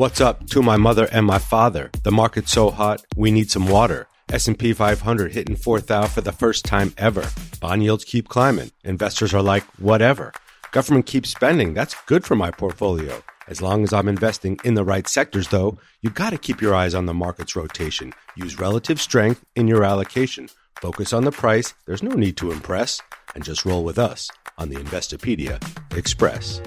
What's 0.00 0.22
up 0.22 0.46
to 0.46 0.62
my 0.62 0.78
mother 0.78 1.06
and 1.12 1.26
my 1.26 1.36
father? 1.36 1.90
The 2.04 2.10
market's 2.10 2.52
so 2.52 2.70
hot, 2.70 3.04
we 3.16 3.30
need 3.30 3.50
some 3.50 3.68
water. 3.68 4.08
S&P 4.32 4.72
500 4.72 5.32
hitting 5.32 5.56
4,000 5.56 6.08
for 6.10 6.22
the 6.22 6.32
first 6.32 6.64
time 6.64 6.94
ever. 6.96 7.28
Bond 7.60 7.82
yields 7.82 8.06
keep 8.06 8.26
climbing. 8.26 8.70
Investors 8.82 9.34
are 9.34 9.42
like, 9.42 9.62
whatever. 9.78 10.32
Government 10.72 11.04
keeps 11.04 11.28
spending. 11.28 11.74
That's 11.74 11.94
good 12.06 12.24
for 12.24 12.34
my 12.34 12.50
portfolio. 12.50 13.22
As 13.46 13.60
long 13.60 13.82
as 13.82 13.92
I'm 13.92 14.08
investing 14.08 14.58
in 14.64 14.72
the 14.72 14.84
right 14.84 15.06
sectors, 15.06 15.48
though, 15.48 15.76
you've 16.00 16.14
got 16.14 16.30
to 16.30 16.38
keep 16.38 16.62
your 16.62 16.74
eyes 16.74 16.94
on 16.94 17.04
the 17.04 17.12
market's 17.12 17.54
rotation. 17.54 18.14
Use 18.36 18.58
relative 18.58 19.02
strength 19.02 19.44
in 19.54 19.68
your 19.68 19.84
allocation. 19.84 20.48
Focus 20.80 21.12
on 21.12 21.24
the 21.24 21.30
price. 21.30 21.74
There's 21.84 22.02
no 22.02 22.14
need 22.14 22.38
to 22.38 22.52
impress. 22.52 23.02
And 23.34 23.44
just 23.44 23.66
roll 23.66 23.84
with 23.84 23.98
us 23.98 24.30
on 24.56 24.70
the 24.70 24.76
Investopedia 24.76 25.60
Express. 25.94 26.62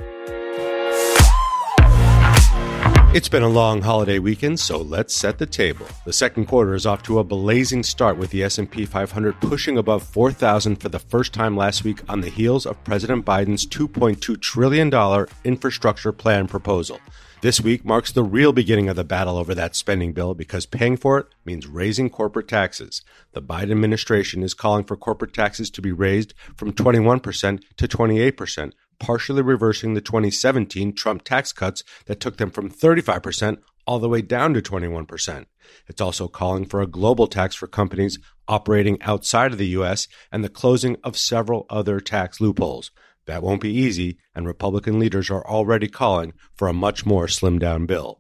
It's 3.14 3.30
been 3.30 3.44
a 3.44 3.48
long 3.48 3.84
holiday 3.84 4.18
weekend, 4.18 4.60
so 4.60 4.78
let's 4.80 5.14
set 5.14 5.38
the 5.38 5.46
table. 5.46 5.86
The 6.04 6.12
second 6.12 6.48
quarter 6.48 6.74
is 6.74 6.88
off 6.88 7.04
to 7.04 7.20
a 7.20 7.24
blazing 7.24 7.84
start 7.84 8.18
with 8.18 8.32
the 8.32 8.42
S&P 8.42 8.88
500 8.88 9.40
pushing 9.40 9.78
above 9.78 10.02
4,000 10.02 10.78
for 10.78 10.90
the 10.90 10.98
first 10.98 11.32
time 11.32 11.56
last 11.56 11.84
week 11.84 12.02
on 12.10 12.22
the 12.22 12.32
heels 12.32 12.66
of 12.66 12.84
President 12.84 13.24
Biden's 13.24 13.68
2.2 13.68 14.42
trillion 14.42 14.90
dollar 14.90 15.30
infrastructure 15.44 16.12
plan 16.12 16.48
proposal. 16.48 17.00
This 17.42 17.62
week 17.62 17.86
marks 17.86 18.12
the 18.12 18.24
real 18.24 18.52
beginning 18.52 18.90
of 18.90 18.96
the 18.96 19.04
battle 19.04 19.38
over 19.38 19.54
that 19.54 19.76
spending 19.76 20.14
bill 20.14 20.34
because 20.34 20.66
paying 20.66 20.98
for 20.98 21.20
it 21.20 21.28
means 21.46 21.68
raising 21.68 22.10
corporate 22.10 22.48
taxes. 22.48 23.04
The 23.34 23.44
Biden 23.44 23.70
administration 23.74 24.42
is 24.42 24.56
calling 24.56 24.86
for 24.86 24.98
corporate 24.98 25.34
taxes 25.34 25.70
to 25.72 25.84
be 25.84 25.92
raised 25.92 26.34
from 26.56 26.74
21% 26.74 27.62
to 27.78 27.88
28%, 27.88 28.72
partially 29.00 29.42
reversing 29.42 29.94
the 29.94 30.02
2017 30.02 30.94
Trump 30.94 31.24
tax 31.24 31.52
cuts 31.52 31.84
that 32.06 32.20
took 32.20 32.38
them 32.38 32.52
from 32.52 32.70
35% 32.70 33.58
all 33.86 34.00
the 34.00 34.10
way 34.10 34.22
down 34.22 34.54
to 34.54 34.62
21%. 34.62 35.46
It's 35.88 36.02
also 36.02 36.28
calling 36.28 36.66
for 36.66 36.82
a 36.82 36.88
global 36.88 37.28
tax 37.28 37.56
for 37.56 37.68
companies 37.68 38.20
operating 38.48 39.02
outside 39.02 39.52
of 39.52 39.58
the 39.58 39.68
U.S. 39.68 40.08
and 40.32 40.44
the 40.44 40.50
closing 40.50 40.98
of 41.04 41.18
several 41.18 41.66
other 41.70 42.00
tax 42.00 42.40
loopholes. 42.40 42.92
That 43.26 43.44
won't 43.44 43.62
be 43.62 43.74
easy, 43.74 44.18
and 44.36 44.46
Republican 44.46 45.00
leaders 45.00 45.30
are 45.30 45.46
already 45.48 45.88
calling 45.88 46.34
for 46.56 46.68
a 46.68 46.74
much 46.74 47.06
more 47.06 47.28
slimmed 47.28 47.60
down 47.60 47.86
bill. 47.86 48.20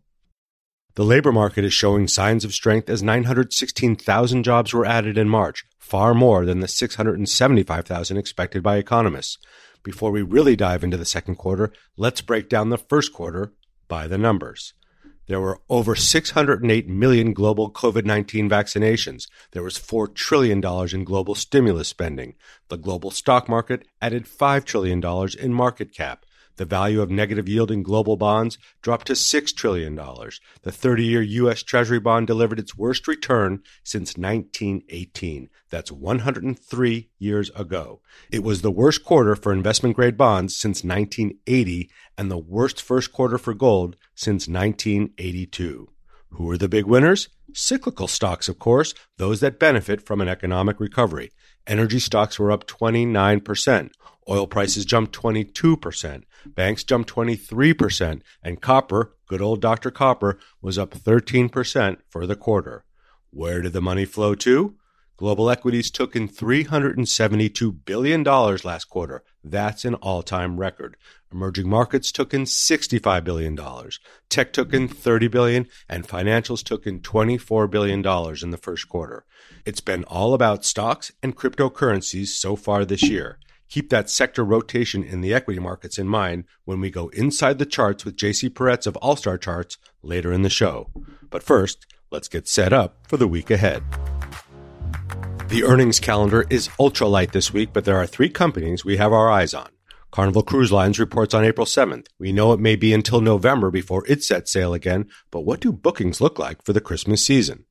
The 0.95 1.03
labor 1.03 1.31
market 1.31 1.65
is 1.65 1.73
showing 1.73 2.07
signs 2.07 2.45
of 2.45 2.53
strength 2.53 2.87
as 2.89 3.01
916,000 3.01 4.43
jobs 4.43 4.73
were 4.73 4.85
added 4.85 5.17
in 5.17 5.27
March, 5.27 5.65
far 5.79 6.13
more 6.13 6.45
than 6.45 6.59
the 6.59 6.67
675,000 6.67 8.15
expected 8.17 8.61
by 8.61 8.77
economists. 8.77 9.39
Before 9.83 10.11
we 10.11 10.21
really 10.21 10.55
dive 10.55 10.83
into 10.83 10.97
the 10.97 11.05
second 11.05 11.35
quarter, 11.35 11.71
let's 11.97 12.21
break 12.21 12.47
down 12.47 12.69
the 12.69 12.77
first 12.77 13.11
quarter 13.11 13.53
by 13.89 14.07
the 14.07 14.17
numbers. 14.17 14.73
There 15.27 15.41
were 15.41 15.61
over 15.69 15.95
608 15.95 16.87
million 16.87 17.33
global 17.33 17.71
COVID 17.71 18.05
19 18.05 18.49
vaccinations. 18.49 19.27
There 19.51 19.63
was 19.63 19.77
$4 19.77 20.13
trillion 20.13 20.63
in 20.93 21.03
global 21.03 21.35
stimulus 21.35 21.87
spending. 21.87 22.35
The 22.69 22.77
global 22.77 23.11
stock 23.11 23.47
market 23.47 23.85
added 24.01 24.25
$5 24.25 24.65
trillion 24.65 25.01
in 25.39 25.53
market 25.53 25.93
cap. 25.93 26.25
The 26.57 26.65
value 26.65 27.01
of 27.01 27.09
negative 27.09 27.49
yielding 27.49 27.81
global 27.81 28.15
bonds 28.15 28.57
dropped 28.81 29.07
to 29.07 29.13
$6 29.13 29.55
trillion. 29.55 29.95
The 29.95 30.71
30 30.71 31.03
year 31.03 31.21
U.S. 31.21 31.63
Treasury 31.63 31.99
bond 31.99 32.27
delivered 32.27 32.59
its 32.59 32.77
worst 32.77 33.07
return 33.07 33.63
since 33.83 34.17
1918. 34.17 35.49
That's 35.69 35.91
103 35.91 37.09
years 37.17 37.49
ago. 37.55 38.01
It 38.31 38.43
was 38.43 38.61
the 38.61 38.71
worst 38.71 39.03
quarter 39.03 39.35
for 39.35 39.51
investment 39.51 39.95
grade 39.95 40.17
bonds 40.17 40.55
since 40.55 40.83
1980 40.83 41.89
and 42.17 42.29
the 42.29 42.37
worst 42.37 42.81
first 42.81 43.11
quarter 43.11 43.37
for 43.37 43.53
gold 43.53 43.95
since 44.13 44.47
1982. 44.47 45.89
Who 46.33 46.49
are 46.49 46.57
the 46.57 46.69
big 46.69 46.85
winners? 46.85 47.29
Cyclical 47.53 48.07
stocks, 48.07 48.49
of 48.49 48.57
course, 48.57 48.93
those 49.17 49.39
that 49.41 49.59
benefit 49.59 50.01
from 50.01 50.21
an 50.21 50.27
economic 50.27 50.79
recovery. 50.79 51.31
Energy 51.65 51.99
stocks 51.99 52.37
were 52.37 52.51
up 52.51 52.67
29%. 52.67 53.91
Oil 54.29 54.47
prices 54.47 54.85
jumped 54.85 55.13
22%. 55.13 56.23
Banks 56.45 56.83
jumped 56.83 57.09
23%. 57.09 58.21
And 58.43 58.61
copper, 58.61 59.15
good 59.27 59.41
old 59.41 59.61
Dr. 59.61 59.91
Copper, 59.91 60.37
was 60.61 60.77
up 60.77 60.91
13% 60.91 61.97
for 62.09 62.25
the 62.25 62.35
quarter. 62.35 62.85
Where 63.31 63.61
did 63.61 63.73
the 63.73 63.81
money 63.81 64.05
flow 64.05 64.35
to? 64.35 64.75
Global 65.23 65.49
equities 65.49 65.89
took 65.89 66.17
in 66.17 66.27
$372 66.27 67.85
billion 67.85 68.23
last 68.23 68.89
quarter. 68.89 69.23
That's 69.41 69.85
an 69.85 69.95
all 69.95 70.21
time 70.21 70.59
record. 70.59 70.97
Emerging 71.31 71.69
markets 71.69 72.11
took 72.11 72.33
in 72.33 72.43
$65 72.43 73.23
billion. 73.23 73.57
Tech 74.27 74.51
took 74.51 74.73
in 74.73 74.89
30 74.89 75.29
billion, 75.29 75.69
and 75.87 76.05
financials 76.05 76.61
took 76.61 76.85
in 76.85 76.99
$24 76.99 77.71
billion 77.71 77.99
in 78.43 78.51
the 78.51 78.59
first 78.61 78.89
quarter. 78.89 79.23
It's 79.65 79.79
been 79.79 80.03
all 80.03 80.33
about 80.33 80.65
stocks 80.65 81.13
and 81.23 81.37
cryptocurrencies 81.37 82.27
so 82.27 82.57
far 82.57 82.83
this 82.83 83.03
year. 83.03 83.39
Keep 83.69 83.91
that 83.91 84.09
sector 84.09 84.43
rotation 84.43 85.05
in 85.05 85.21
the 85.21 85.33
equity 85.33 85.61
markets 85.61 85.97
in 85.97 86.09
mind 86.09 86.43
when 86.65 86.81
we 86.81 86.91
go 86.91 87.07
inside 87.13 87.59
the 87.59 87.65
charts 87.65 88.03
with 88.03 88.17
JC 88.17 88.49
Parets 88.49 88.85
of 88.85 88.97
All 88.97 89.15
Star 89.15 89.37
Charts 89.37 89.77
later 90.01 90.33
in 90.33 90.41
the 90.41 90.49
show. 90.49 90.89
But 91.29 91.43
first, 91.43 91.85
let's 92.11 92.27
get 92.27 92.45
set 92.49 92.73
up 92.73 92.97
for 93.07 93.15
the 93.15 93.25
week 93.25 93.49
ahead. 93.49 93.83
The 95.53 95.65
earnings 95.65 95.99
calendar 95.99 96.47
is 96.49 96.71
ultra 96.79 97.07
light 97.07 97.31
this 97.31 97.53
week, 97.53 97.73
but 97.73 97.85
there 97.85 97.97
are 97.97 98.07
three 98.07 98.27
companies 98.27 98.83
we 98.83 98.97
have 98.97 99.13
our 99.13 99.29
eyes 99.29 99.53
on. 99.53 99.69
Carnival 100.09 100.41
Cruise 100.41 100.71
Lines 100.71 100.97
reports 100.97 101.35
on 101.35 101.45
April 101.45 101.67
7th. 101.67 102.07
We 102.17 102.31
know 102.31 102.53
it 102.53 102.59
may 102.59 102.75
be 102.75 102.91
until 102.91 103.21
November 103.21 103.69
before 103.69 104.03
it 104.07 104.23
sets 104.23 104.51
sail 104.51 104.73
again, 104.73 105.05
but 105.29 105.41
what 105.41 105.59
do 105.59 105.71
bookings 105.71 106.19
look 106.19 106.39
like 106.39 106.65
for 106.65 106.73
the 106.73 106.81
Christmas 106.81 107.23
season? 107.23 107.65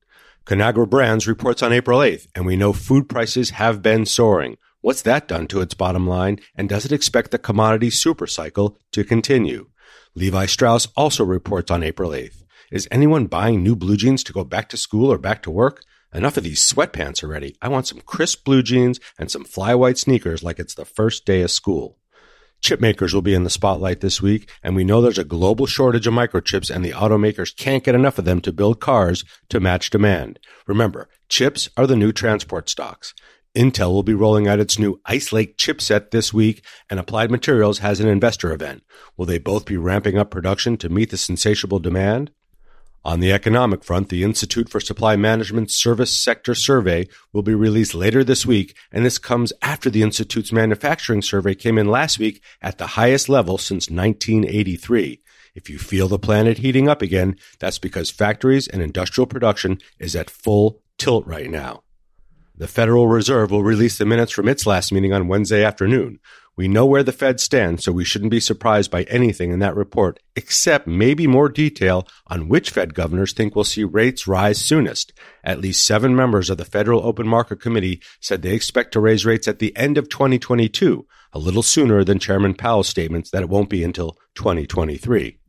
Conagra 0.45 0.89
Brands 0.89 1.27
reports 1.27 1.61
on 1.61 1.73
April 1.73 1.99
8th, 1.99 2.27
and 2.33 2.45
we 2.45 2.55
know 2.55 2.71
food 2.71 3.09
prices 3.09 3.49
have 3.49 3.81
been 3.81 4.05
soaring. 4.05 4.55
What's 4.79 5.01
that 5.01 5.27
done 5.27 5.47
to 5.47 5.59
its 5.59 5.73
bottom 5.73 6.07
line, 6.07 6.39
and 6.55 6.69
does 6.69 6.85
it 6.85 6.93
expect 6.93 7.31
the 7.31 7.37
commodity 7.37 7.89
supercycle 7.89 8.77
to 8.93 9.03
continue? 9.03 9.67
Levi 10.15 10.45
Strauss 10.45 10.87
also 10.95 11.25
reports 11.25 11.69
on 11.69 11.83
April 11.83 12.11
8th. 12.11 12.45
Is 12.71 12.87
anyone 12.89 13.25
buying 13.25 13.61
new 13.61 13.75
blue 13.75 13.97
jeans 13.97 14.23
to 14.23 14.31
go 14.31 14.45
back 14.45 14.69
to 14.69 14.77
school 14.77 15.11
or 15.11 15.17
back 15.17 15.43
to 15.43 15.51
work? 15.51 15.83
Enough 16.13 16.37
of 16.37 16.43
these 16.43 16.61
sweatpants 16.61 17.23
already. 17.23 17.55
I 17.61 17.69
want 17.69 17.87
some 17.87 17.99
crisp 18.01 18.43
blue 18.45 18.61
jeans 18.61 18.99
and 19.17 19.31
some 19.31 19.43
fly 19.43 19.73
white 19.73 19.97
sneakers 19.97 20.43
like 20.43 20.59
it's 20.59 20.75
the 20.75 20.85
first 20.85 21.25
day 21.25 21.41
of 21.41 21.49
school. 21.49 21.97
Chip 22.61 22.79
makers 22.79 23.13
will 23.13 23.23
be 23.23 23.33
in 23.33 23.43
the 23.43 23.49
spotlight 23.49 23.99
this 23.99 24.21
week, 24.21 24.49
and 24.61 24.75
we 24.75 24.85
know 24.85 25.01
there's 25.01 25.17
a 25.17 25.25
global 25.25 25.65
shortage 25.65 26.07
of 26.07 26.13
microchips 26.13 26.73
and 26.73 26.85
the 26.85 26.91
automakers 26.91 27.55
can't 27.55 27.83
get 27.83 27.95
enough 27.95 28.19
of 28.19 28.25
them 28.25 28.39
to 28.41 28.53
build 28.53 28.79
cars 28.79 29.25
to 29.49 29.59
match 29.59 29.89
demand. 29.89 30.39
Remember, 30.67 31.09
chips 31.27 31.69
are 31.75 31.87
the 31.87 31.97
new 31.97 32.11
transport 32.11 32.69
stocks. 32.69 33.13
Intel 33.55 33.91
will 33.91 34.03
be 34.03 34.13
rolling 34.13 34.47
out 34.47 34.59
its 34.59 34.79
new 34.79 35.01
Ice 35.05 35.33
Lake 35.33 35.57
chipset 35.57 36.11
this 36.11 36.31
week, 36.33 36.63
and 36.89 36.99
Applied 36.99 37.31
Materials 37.31 37.79
has 37.79 37.99
an 37.99 38.07
investor 38.07 38.53
event. 38.53 38.83
Will 39.17 39.25
they 39.25 39.39
both 39.39 39.65
be 39.65 39.77
ramping 39.77 40.17
up 40.17 40.31
production 40.31 40.77
to 40.77 40.89
meet 40.89 41.09
this 41.09 41.29
insatiable 41.29 41.79
demand? 41.79 42.31
On 43.05 43.19
the 43.19 43.33
economic 43.33 43.83
front, 43.83 44.07
the 44.07 44.23
Institute 44.23 44.69
for 44.69 44.79
Supply 44.79 45.17
Management's 45.17 45.75
Service 45.75 46.13
Sector 46.13 46.55
Survey 46.55 47.09
will 47.33 47.41
be 47.41 47.53
released 47.53 47.93
later 47.93 48.23
this 48.23 48.45
week, 48.45 48.77
and 48.93 49.05
this 49.05 49.17
comes 49.17 49.51
after 49.61 49.89
the 49.89 50.03
Institute's 50.03 50.53
manufacturing 50.53 51.21
survey 51.21 51.53
came 51.53 51.77
in 51.77 51.87
last 51.87 52.17
week 52.17 52.41
at 52.61 52.77
the 52.77 52.87
highest 52.87 53.27
level 53.27 53.57
since 53.57 53.89
1983. 53.89 55.21
If 55.53 55.69
you 55.69 55.79
feel 55.79 56.07
the 56.07 56.17
planet 56.17 56.59
heating 56.59 56.87
up 56.87 57.01
again, 57.01 57.35
that's 57.59 57.77
because 57.77 58.09
factories 58.09 58.69
and 58.69 58.81
industrial 58.81 59.27
production 59.27 59.79
is 59.99 60.15
at 60.15 60.29
full 60.29 60.81
tilt 60.97 61.27
right 61.27 61.49
now. 61.49 61.83
The 62.55 62.67
Federal 62.67 63.07
Reserve 63.07 63.51
will 63.51 63.63
release 63.63 63.97
the 63.97 64.05
minutes 64.05 64.31
from 64.31 64.47
its 64.47 64.65
last 64.65 64.93
meeting 64.93 65.11
on 65.11 65.27
Wednesday 65.27 65.63
afternoon. 65.63 66.19
We 66.55 66.67
know 66.67 66.85
where 66.85 67.01
the 67.01 67.11
Fed 67.11 67.39
stands, 67.39 67.83
so 67.83 67.91
we 67.91 68.05
shouldn't 68.05 68.29
be 68.29 68.39
surprised 68.39 68.91
by 68.91 69.03
anything 69.03 69.51
in 69.51 69.57
that 69.59 69.75
report, 69.75 70.19
except 70.35 70.85
maybe 70.85 71.25
more 71.25 71.49
detail 71.49 72.07
on 72.27 72.47
which 72.47 72.69
Fed 72.69 72.93
governors 72.93 73.33
think 73.33 73.55
we'll 73.55 73.63
see 73.63 73.83
rates 73.83 74.27
rise 74.27 74.59
soonest. 74.59 75.13
At 75.43 75.61
least 75.61 75.83
seven 75.83 76.15
members 76.15 76.51
of 76.51 76.57
the 76.57 76.65
Federal 76.65 77.03
Open 77.03 77.27
Market 77.27 77.59
Committee 77.59 78.01
said 78.19 78.43
they 78.43 78.53
expect 78.53 78.91
to 78.93 78.99
raise 78.99 79.25
rates 79.25 79.47
at 79.47 79.57
the 79.57 79.75
end 79.75 79.97
of 79.97 80.09
2022, 80.09 81.07
a 81.33 81.39
little 81.39 81.63
sooner 81.63 82.03
than 82.03 82.19
Chairman 82.19 82.53
Powell's 82.53 82.87
statements 82.87 83.31
that 83.31 83.41
it 83.41 83.49
won't 83.49 83.69
be 83.69 83.83
until 83.83 84.15
2023. 84.35 85.39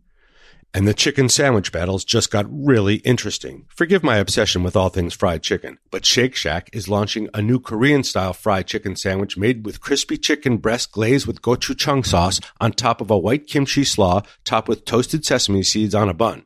And 0.76 0.88
the 0.88 0.93
chicken 0.93 1.29
sandwich 1.29 1.71
battles 1.71 2.05
just 2.05 2.32
got 2.32 2.47
really 2.50 2.97
interesting. 2.97 3.67
Forgive 3.69 4.03
my 4.03 4.17
obsession 4.17 4.65
with 4.65 4.75
all 4.75 4.88
things 4.88 5.15
fried 5.15 5.41
chicken, 5.41 5.79
but 5.93 6.05
Shake 6.05 6.35
Shack 6.35 6.69
is 6.73 6.88
launching 6.88 7.29
a 7.32 7.41
new 7.41 7.61
Korean 7.61 8.03
style 8.03 8.32
fried 8.32 8.67
chicken 8.67 8.97
sandwich 8.97 9.37
made 9.37 9.65
with 9.65 9.81
crispy 9.81 10.17
chicken 10.17 10.56
breast 10.56 10.91
glazed 10.91 11.29
with 11.29 11.43
gochujang 11.43 12.05
sauce 12.05 12.41
on 12.61 12.73
top 12.73 13.00
of 13.00 13.09
a 13.09 13.17
white 13.17 13.47
kimchi 13.47 13.85
slaw 13.85 14.23
topped 14.43 14.67
with 14.67 14.85
toasted 14.85 15.25
sesame 15.25 15.62
seeds 15.62 15.94
on 15.94 16.09
a 16.09 16.15
bun. 16.15 16.44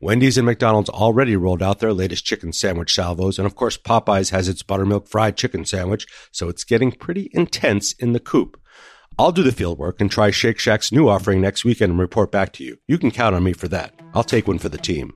Wendy's 0.00 0.36
and 0.36 0.46
McDonald's 0.46 0.90
already 0.90 1.36
rolled 1.36 1.62
out 1.62 1.78
their 1.78 1.92
latest 1.92 2.24
chicken 2.24 2.52
sandwich 2.52 2.92
salvos, 2.92 3.38
and 3.38 3.46
of 3.46 3.54
course 3.54 3.78
Popeyes 3.78 4.30
has 4.30 4.48
its 4.48 4.64
buttermilk 4.64 5.06
fried 5.06 5.36
chicken 5.36 5.64
sandwich, 5.64 6.04
so 6.32 6.48
it's 6.48 6.64
getting 6.64 6.90
pretty 6.90 7.30
intense 7.32 7.92
in 7.92 8.12
the 8.12 8.20
coop. 8.20 8.60
I'll 9.20 9.32
do 9.32 9.42
the 9.42 9.50
field 9.50 9.78
work 9.78 10.00
and 10.00 10.08
try 10.08 10.30
Shake 10.30 10.60
Shack's 10.60 10.92
new 10.92 11.08
offering 11.08 11.40
next 11.40 11.64
weekend 11.64 11.90
and 11.90 11.98
report 11.98 12.30
back 12.30 12.52
to 12.52 12.64
you. 12.64 12.76
You 12.86 12.98
can 12.98 13.10
count 13.10 13.34
on 13.34 13.42
me 13.42 13.52
for 13.52 13.66
that. 13.66 13.92
I'll 14.14 14.22
take 14.22 14.46
one 14.46 14.58
for 14.58 14.68
the 14.68 14.78
team. 14.78 15.14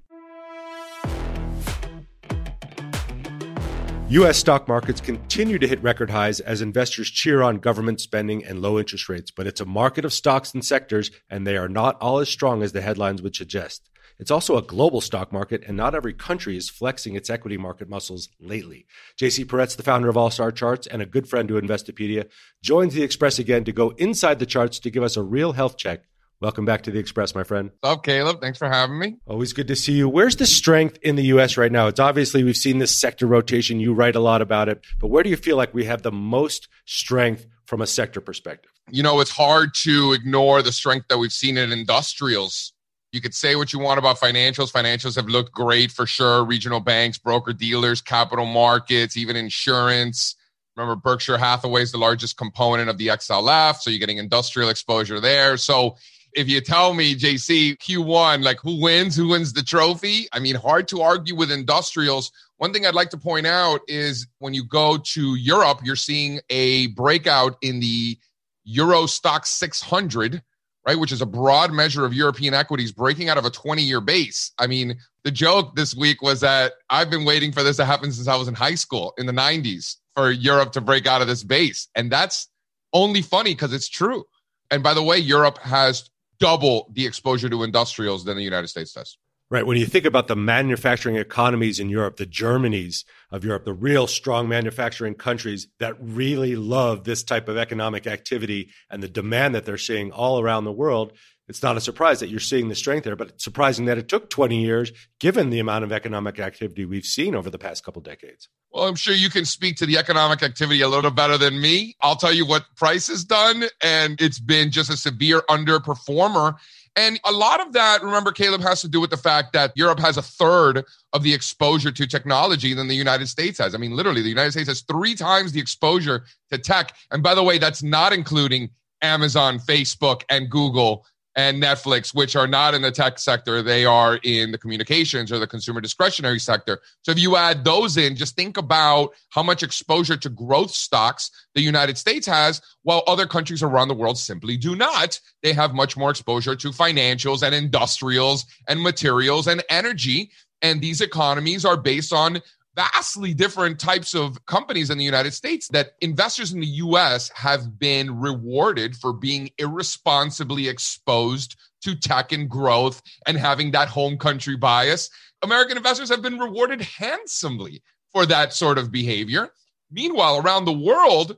U.S. 4.09 4.37
stock 4.37 4.67
markets 4.67 5.01
continue 5.01 5.59
to 5.59 5.69
hit 5.69 5.81
record 5.85 6.11
highs 6.11 6.41
as 6.41 6.61
investors 6.61 7.11
cheer 7.11 7.43
on 7.43 7.59
government 7.59 8.01
spending 8.01 8.45
and 8.45 8.61
low 8.61 8.77
interest 8.77 9.09
rates, 9.09 9.31
but 9.31 9.47
it's 9.47 9.61
a 9.61 9.65
market 9.65 10.05
of 10.05 10.13
stocks 10.13 10.53
and 10.53 10.65
sectors, 10.65 11.13
and 11.31 11.47
they 11.47 11.57
are 11.57 11.69
not 11.69 11.97
all 12.01 12.19
as 12.19 12.29
strong 12.29 12.63
as 12.63 12.73
the 12.73 12.83
headlines 12.83 13.23
would 13.23 13.37
suggest. 13.37 13.89
It's 14.23 14.31
also 14.31 14.57
a 14.57 14.63
global 14.63 15.01
stock 15.01 15.33
market, 15.33 15.65
and 15.67 15.77
not 15.77 15.95
every 15.95 16.15
country 16.15 16.57
is 16.57 16.71
flexing 16.71 17.17
its 17.17 17.29
equity 17.29 17.59
market 17.59 17.89
muscles 17.89 18.29
lately. 18.41 18.87
JC 19.21 19.45
Parets, 19.45 19.77
the 19.77 19.83
founder 19.83 20.09
of 20.09 20.17
All 20.17 20.31
Star 20.31 20.51
Charts 20.51 20.87
and 20.87 21.03
a 21.03 21.07
good 21.07 21.29
friend 21.29 21.49
to 21.49 21.61
Investopedia, 21.61 22.29
joins 22.63 22.95
the 22.95 23.03
Express 23.03 23.39
again 23.39 23.65
to 23.65 23.73
go 23.73 23.91
inside 23.99 24.39
the 24.39 24.47
charts 24.47 24.79
to 24.79 24.91
give 24.91 25.03
us 25.03 25.17
a 25.17 25.23
real 25.23 25.53
health 25.53 25.77
check 25.77 26.05
Welcome 26.43 26.65
back 26.65 26.83
to 26.83 26.91
the 26.91 26.99
Express, 26.99 27.37
my 27.37 27.45
friend. 27.45 27.71
What's 27.79 27.99
up, 27.99 28.03
Caleb? 28.03 28.41
Thanks 28.41 28.59
for 28.59 28.69
having 28.69 28.99
me. 28.99 29.15
Always 29.29 29.53
good 29.53 29.69
to 29.69 29.77
see 29.77 29.93
you. 29.93 30.09
Where's 30.09 30.35
the 30.35 30.45
strength 30.45 30.99
in 31.01 31.15
the 31.15 31.27
U.S. 31.27 31.57
right 31.57 31.71
now? 31.71 31.87
It's 31.87 32.01
obviously 32.01 32.43
we've 32.43 32.57
seen 32.57 32.79
this 32.79 32.99
sector 32.99 33.29
rotation. 33.29 33.79
You 33.79 33.95
write 33.95 34.17
a 34.17 34.21
lot 34.21 34.43
about 34.43 34.69
it, 34.69 34.85
but 34.99 35.07
where 35.07 35.23
do 35.23 35.31
you 35.31 35.37
feel 35.37 35.57
like 35.57 35.73
we 35.73 35.85
have 35.85 36.03
the 36.03 36.11
most 36.11 36.67
strength 36.85 37.47
from 37.67 37.81
a 37.81 37.87
sector 37.87 38.21
perspective? 38.21 38.73
You 38.91 39.05
know, 39.05 39.21
it's 39.21 39.31
hard 39.31 39.73
to 39.85 40.15
ignore 40.15 40.63
the 40.63 40.73
strength 40.73 41.07
that 41.11 41.19
we've 41.19 41.33
seen 41.33 41.57
in 41.57 41.71
industrials. 41.71 42.73
You 43.13 43.21
could 43.21 43.35
say 43.35 43.57
what 43.57 43.73
you 43.73 43.79
want 43.79 43.99
about 43.99 44.19
financials. 44.19 44.73
Financials 44.73 45.17
have 45.17 45.27
looked 45.27 45.53
great 45.53 45.93
for 45.93 46.07
sure. 46.07 46.45
Regional 46.45 46.81
banks, 46.81 47.19
broker 47.19 47.53
dealers, 47.53 48.01
capital 48.01 48.47
markets, 48.47 49.17
even 49.19 49.37
insurance. 49.37 50.35
Remember, 50.77 50.97
Berkshire 50.97 51.37
Hathaway 51.37 51.83
is 51.83 51.93
the 51.93 51.99
largest 51.99 52.39
component 52.39 52.89
of 52.89 52.97
the 52.97 53.09
XLF, 53.09 53.77
so 53.77 53.91
you're 53.91 53.99
getting 53.99 54.17
industrial 54.17 54.71
exposure 54.71 55.21
there. 55.21 55.59
So 55.59 55.97
if 56.33 56.49
you 56.49 56.63
tell 56.63 56.95
me, 56.95 57.15
JC, 57.15 57.77
Q1, 57.77 58.43
like 58.43 58.59
who 58.61 58.81
wins, 58.81 59.15
who 59.15 59.29
wins 59.29 59.53
the 59.53 59.63
trophy? 59.63 60.29
I 60.33 60.39
mean, 60.39 60.55
hard 60.55 60.89
to 60.89 61.03
argue 61.03 61.37
with 61.37 61.53
industrials. 61.53 62.33
One 62.57 62.73
thing 62.73 62.87
I'd 62.87 62.95
like 62.95 63.11
to 63.11 63.19
point 63.19 63.47
out 63.47 63.81
is 63.87 64.27
when 64.39 64.55
you 64.55 64.65
go 64.65 64.97
to 64.97 65.35
Europe, 65.35 65.81
you're 65.85 65.97
seeing 65.97 66.41
a 66.49 66.87
breakout 66.89 67.57
in 67.61 67.81
the 67.81 68.17
Euro 68.65 69.03
Stoxx 69.03 69.47
600, 69.47 70.43
right, 70.87 70.99
which 70.99 71.13
is 71.13 71.23
a 71.23 71.27
broad 71.27 71.73
measure 71.73 72.05
of 72.05 72.13
European 72.13 72.55
equities 72.55 72.93
breaking 72.93 73.29
out 73.29 73.39
of 73.39 73.45
a 73.45 73.51
20 73.51 73.83
year 73.83 74.01
base. 74.01 74.53
I 74.59 74.67
mean, 74.67 74.99
the 75.25 75.31
joke 75.31 75.77
this 75.77 75.95
week 75.95 76.23
was 76.23 76.41
that 76.41 76.73
I've 76.91 77.11
been 77.11 77.25
waiting 77.25 77.53
for 77.53 77.63
this 77.63 77.77
to 77.77 77.85
happen 77.85 78.13
since 78.13 78.29
I 78.29 78.37
was 78.37 78.49
in 78.49 78.55
high 78.55 78.75
school 78.75 79.15
in 79.19 79.27
the 79.27 79.33
90s 79.33 79.97
for 80.15 80.31
Europe 80.31 80.73
to 80.73 80.81
break 80.81 81.07
out 81.07 81.23
of 81.23 81.29
this 81.29 81.45
base. 81.45 81.89
And 81.95 82.11
that's 82.11 82.49
only 82.93 83.23
funny 83.23 83.55
because 83.55 83.73
it's 83.73 83.89
true. 83.89 84.25
And 84.71 84.83
by 84.83 84.95
the 84.95 85.03
way, 85.03 85.19
Europe 85.19 85.59
has 85.59 86.11
double 86.41 86.91
the 86.95 87.07
exposure 87.07 87.49
to 87.49 87.63
industrials 87.63 88.25
than 88.25 88.37
the 88.37 88.43
United 88.43 88.69
States 88.69 88.93
does. 88.93 89.17
Right. 89.53 89.67
When 89.67 89.77
you 89.77 89.85
think 89.85 90.07
about 90.07 90.29
the 90.29 90.35
manufacturing 90.35 91.17
economies 91.17 91.79
in 91.79 91.91
Europe, 91.91 92.17
the 92.17 92.25
Germanys 92.25 93.05
of 93.31 93.45
Europe, 93.45 93.67
the 93.67 93.75
real 93.75 94.07
strong 94.07 94.49
manufacturing 94.49 95.15
countries 95.15 95.69
that 95.79 95.95
really 96.01 96.57
love 96.57 97.05
this 97.05 97.23
type 97.23 97.51
of 97.51 97.59
economic 97.59 98.07
activity 98.07 98.71
and 98.89 99.03
the 99.03 99.11
demand 99.11 99.55
that 99.55 99.67
they're 99.67 99.77
seeing 99.77 100.11
all 100.11 100.41
around 100.41 100.65
the 100.65 100.73
world, 100.73 101.13
it's 101.49 101.63
not 101.63 101.77
a 101.77 101.83
surprise 101.83 102.21
that 102.21 102.31
you're 102.31 102.41
seeing 102.41 102.71
the 102.71 102.75
strength 102.75 103.05
there, 103.05 103.15
but 103.15 103.29
it's 103.29 103.45
surprising 103.45 103.85
that 103.85 103.99
it 103.99 104.09
took 104.09 104.31
20 104.31 104.59
years 104.59 104.91
given 105.21 105.51
the 105.51 105.59
amount 105.59 105.85
of 105.85 105.93
economic 105.93 106.39
activity 106.39 106.87
we've 106.87 107.05
seen 107.05 107.35
over 107.35 107.51
the 107.51 107.59
past 107.59 107.85
couple 107.85 108.01
decades. 108.01 108.49
Well, 108.73 108.89
I'm 108.89 108.95
sure 108.95 109.15
you 109.15 109.29
can 109.29 109.45
speak 109.45 109.77
to 109.77 109.87
the 109.87 109.99
economic 109.99 110.43
activity 110.43 110.81
a 110.81 110.89
little 110.89 111.11
better 111.11 111.37
than 111.37 111.61
me. 111.61 111.95
I'll 112.01 112.17
tell 112.17 112.33
you 112.33 112.47
what 112.47 112.65
price 112.77 113.09
has 113.09 113.23
done, 113.23 113.65
and 113.83 114.19
it's 114.19 114.39
been 114.39 114.71
just 114.71 114.89
a 114.89 114.97
severe 114.97 115.43
underperformer. 115.51 116.55
And 116.95 117.19
a 117.25 117.33
lot 117.33 117.61
of 117.61 117.73
that, 117.73 118.03
remember, 118.03 118.33
Caleb, 118.33 118.61
has 118.61 118.83
to 118.83 118.89
do 118.89 119.01
with 119.01 119.11
the 119.11 119.17
fact 119.17 119.55
that 119.55 119.73
Europe 119.75 119.99
has 120.01 120.19
a 120.19 120.23
third 120.23 120.85
of 121.15 121.23
the 121.23 121.33
exposure 121.33 121.91
to 121.91 122.07
technology 122.07 122.75
than 122.75 122.87
the 122.87 122.95
United 122.95 123.29
States 123.29 123.59
has. 123.59 123.75
I 123.75 123.79
mean, 123.79 123.97
literally, 123.97 124.21
the 124.21 124.29
United 124.29 124.53
States 124.53 124.69
has 124.69 124.83
three 124.83 125.15
times 125.15 125.53
the 125.53 125.61
exposure 125.61 126.25
to 126.51 126.59
tech. 126.59 126.95
And 127.11 127.23
by 127.23 127.35
the 127.35 127.43
way, 127.43 127.57
that's 127.57 127.83
not 127.83 128.13
including 128.13 128.71
Amazon, 129.01 129.59
Facebook, 129.59 130.23
and 130.29 130.51
Google 130.51 131.07
and 131.35 131.63
Netflix, 131.63 132.15
which 132.15 132.37
are 132.37 132.47
not 132.47 132.75
in 132.75 132.83
the 132.83 132.91
tech 132.91 133.19
sector, 133.19 133.63
they 133.63 133.85
are 133.85 134.17
in 134.23 134.53
the 134.53 134.59
communications 134.59 135.33
or 135.33 135.39
the 135.39 135.47
consumer 135.47 135.81
discretionary 135.81 136.39
sector. 136.39 136.81
So 137.03 137.13
if 137.13 137.19
you 137.19 137.37
add 137.37 137.65
those 137.65 137.97
in, 137.97 138.17
just 138.17 138.37
think 138.37 138.59
about 138.59 139.11
how 139.31 139.43
much 139.43 139.63
exposure 139.63 140.17
to 140.17 140.29
growth 140.29 140.71
stocks 140.71 141.31
the 141.55 141.63
United 141.63 141.97
States 141.97 142.27
has, 142.27 142.61
while 142.83 143.03
other 143.07 143.27
countries 143.27 143.63
around 143.63 143.89
the 143.89 143.95
world 143.95 144.19
simply 144.19 144.57
do 144.57 144.77
not. 144.77 145.19
They 145.43 145.53
have 145.55 145.75
much 145.75 145.97
more 145.97 146.11
exposure 146.11 146.55
to 146.57 146.69
financials 146.69 147.43
and 147.43 147.55
industrials 147.55 148.45
and 148.69 148.83
materials 148.83 149.47
and 149.47 149.63
energy. 149.71 150.31
And 150.61 150.81
these 150.81 151.01
economies 151.01 151.65
are 151.65 151.77
based 151.77 152.13
on 152.13 152.41
vastly 152.75 153.35
different 153.35 153.79
types 153.79 154.15
of 154.15 154.45
companies 154.47 154.91
in 154.91 154.99
the 154.99 155.05
United 155.05 155.33
States 155.33 155.69
that 155.69 155.93
investors 156.01 156.53
in 156.53 156.61
the 156.61 156.67
US 156.67 157.31
have 157.31 157.79
been 157.79 158.19
rewarded 158.19 158.97
for 158.97 159.13
being 159.13 159.51
irresponsibly 159.59 160.69
exposed 160.69 161.57
to 161.83 161.95
tech 161.95 162.33
and 162.33 162.49
growth 162.49 163.03
and 163.27 163.37
having 163.37 163.71
that 163.73 163.89
home 163.89 164.17
country 164.17 164.57
bias. 164.57 165.11
American 165.43 165.77
investors 165.77 166.09
have 166.09 166.23
been 166.23 166.39
rewarded 166.39 166.81
handsomely 166.81 167.83
for 168.13 168.25
that 168.27 168.53
sort 168.53 168.79
of 168.79 168.93
behavior. 168.93 169.51
Meanwhile, 169.91 170.39
around 170.39 170.65
the 170.65 170.73
world, 170.73 171.37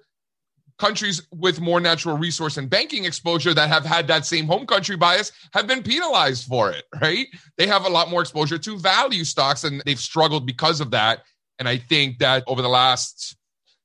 countries 0.79 1.27
with 1.33 1.61
more 1.61 1.81
natural 1.81 2.19
resource 2.19 2.57
and 2.57 2.69
banking 2.69 3.05
exposure 3.05 3.55
that 3.55 3.69
have 3.69 3.85
had 3.85 4.09
that 4.09 4.27
same 4.27 4.47
home 4.47 4.67
country 4.67 4.97
bias 4.97 5.31
have 5.53 5.67
been 5.67 5.83
penalized 5.83 6.47
for 6.47 6.71
it, 6.71 6.85
right? 7.01 7.27
They 7.57 7.67
have 7.67 7.85
a 7.85 7.89
lot 7.89 8.11
more 8.11 8.21
exposure 8.21 8.59
to 8.59 8.79
value 8.79 9.25
stocks 9.25 9.65
and 9.65 9.83
they've 9.87 9.99
struggled 9.99 10.47
because 10.47 10.81
of 10.81 10.91
that. 10.91 11.23
And 11.59 11.69
I 11.69 11.77
think 11.77 12.19
that 12.19 12.43
over 12.47 12.63
the 12.63 12.69
last 12.69 13.37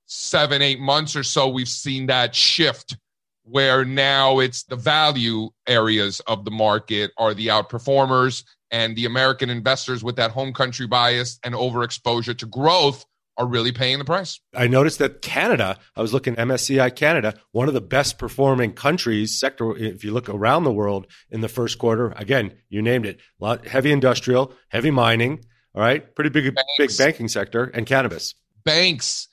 seven, 0.08 0.62
eight 0.62 0.80
months 0.80 1.16
or 1.16 1.24
so, 1.24 1.48
we've 1.48 1.70
seen 1.70 2.08
that 2.08 2.34
shift 2.34 2.98
where 3.44 3.86
now 3.86 4.40
it's 4.40 4.64
the 4.64 4.76
value 4.76 5.50
areas 5.68 6.20
of 6.22 6.46
the 6.46 6.52
market 6.52 7.12
are 7.18 7.34
the 7.34 7.48
outperformers 7.48 8.44
and 8.72 8.96
the 8.96 9.06
American 9.06 9.50
investors 9.50 10.04
with 10.04 10.16
that 10.16 10.32
home 10.32 10.54
country 10.54 10.88
bias 10.88 11.40
and 11.44 11.56
overexposure 11.56 12.38
to 12.38 12.46
growth 12.46 13.06
are 13.40 13.48
really 13.48 13.72
paying 13.72 13.98
the 13.98 14.06
price. 14.06 14.40
I 14.54 14.68
noticed 14.68 15.00
that 15.00 15.22
Canada, 15.22 15.80
I 15.96 16.02
was 16.02 16.14
looking 16.14 16.36
MSCI 16.36 16.94
Canada, 16.96 17.36
one 17.52 17.70
of 17.70 17.74
the 17.74 17.82
best 17.82 18.18
performing 18.20 18.74
countries 18.74 19.40
sector 19.40 19.76
if 19.78 20.04
you 20.04 20.12
look 20.12 20.28
around 20.28 20.66
the 20.66 20.74
world 20.74 21.08
in 21.32 21.40
the 21.40 21.48
first 21.48 21.80
quarter. 21.80 22.14
Again, 22.18 22.52
you 22.68 22.82
named 22.82 23.06
it. 23.06 23.22
Lot, 23.40 23.66
heavy 23.66 23.94
industrial, 23.94 24.54
heavy 24.68 24.92
mining, 24.92 25.46
all 25.74 25.82
right? 25.82 26.14
Pretty 26.16 26.30
big 26.30 26.54
Banks. 26.54 26.72
big 26.78 26.98
banking 26.98 27.30
sector 27.30 27.64
and 27.74 27.86
cannabis. 27.86 28.36
Banks 28.66 29.30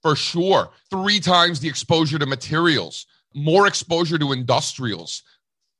for 0.00 0.16
sure. 0.16 0.70
3 0.90 1.20
times 1.20 1.60
the 1.60 1.68
exposure 1.68 2.18
to 2.18 2.26
materials, 2.26 3.06
more 3.34 3.66
exposure 3.66 4.16
to 4.16 4.32
industrials, 4.32 5.22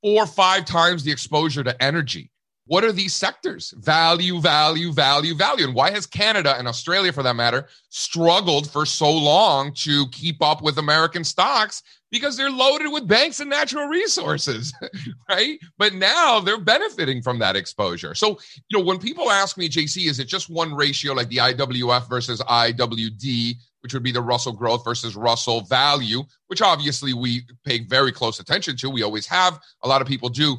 4 0.02 0.25
or 0.25 0.26
5 0.26 0.64
times 0.67 1.05
the 1.05 1.12
exposure 1.12 1.64
to 1.64 1.83
energy. 1.83 2.32
What 2.66 2.85
are 2.85 2.92
these 2.92 3.12
sectors? 3.12 3.75
Value, 3.78 4.40
value, 4.40 4.92
value, 4.92 5.35
value. 5.35 5.66
And 5.66 5.75
why 5.75 5.90
has 5.90 6.07
Canada 6.07 6.54
and 6.57 6.69
Australia, 6.69 7.12
for 7.12 7.25
that 7.25 7.35
matter, 7.35 7.66
struggled 7.88 8.71
for 8.71 8.87
so 8.87 9.11
long 9.11 9.73
to 9.78 10.07
keep 10.11 10.40
up 10.40 10.62
with 10.62 10.78
American 10.78 11.25
stocks? 11.25 11.83
Because 12.12 12.37
they're 12.37 12.50
loaded 12.50 12.92
with 12.92 13.09
banks 13.09 13.40
and 13.40 13.50
natural 13.50 13.88
resources, 13.88 14.73
right? 15.28 15.59
But 15.76 15.95
now 15.95 16.38
they're 16.38 16.61
benefiting 16.61 17.21
from 17.21 17.40
that 17.40 17.57
exposure. 17.57 18.14
So, 18.14 18.38
you 18.69 18.78
know, 18.78 18.85
when 18.85 18.99
people 18.99 19.31
ask 19.31 19.59
me, 19.59 19.69
JC, 19.69 20.09
is 20.09 20.21
it 20.21 20.26
just 20.26 20.49
one 20.49 20.73
ratio 20.73 21.14
like 21.14 21.31
the 21.31 21.38
IWF 21.38 22.09
versus 22.09 22.40
IWD, 22.42 23.54
which 23.81 23.92
would 23.92 24.04
be 24.04 24.12
the 24.12 24.23
Russell 24.23 24.52
growth 24.52 24.85
versus 24.85 25.16
Russell 25.16 25.62
value, 25.62 26.23
which 26.47 26.62
obviously 26.62 27.12
we 27.12 27.42
pay 27.64 27.81
very 27.81 28.12
close 28.12 28.38
attention 28.38 28.76
to. 28.76 28.90
We 28.90 29.02
always 29.02 29.26
have. 29.26 29.59
A 29.83 29.88
lot 29.88 30.00
of 30.00 30.07
people 30.07 30.28
do. 30.28 30.59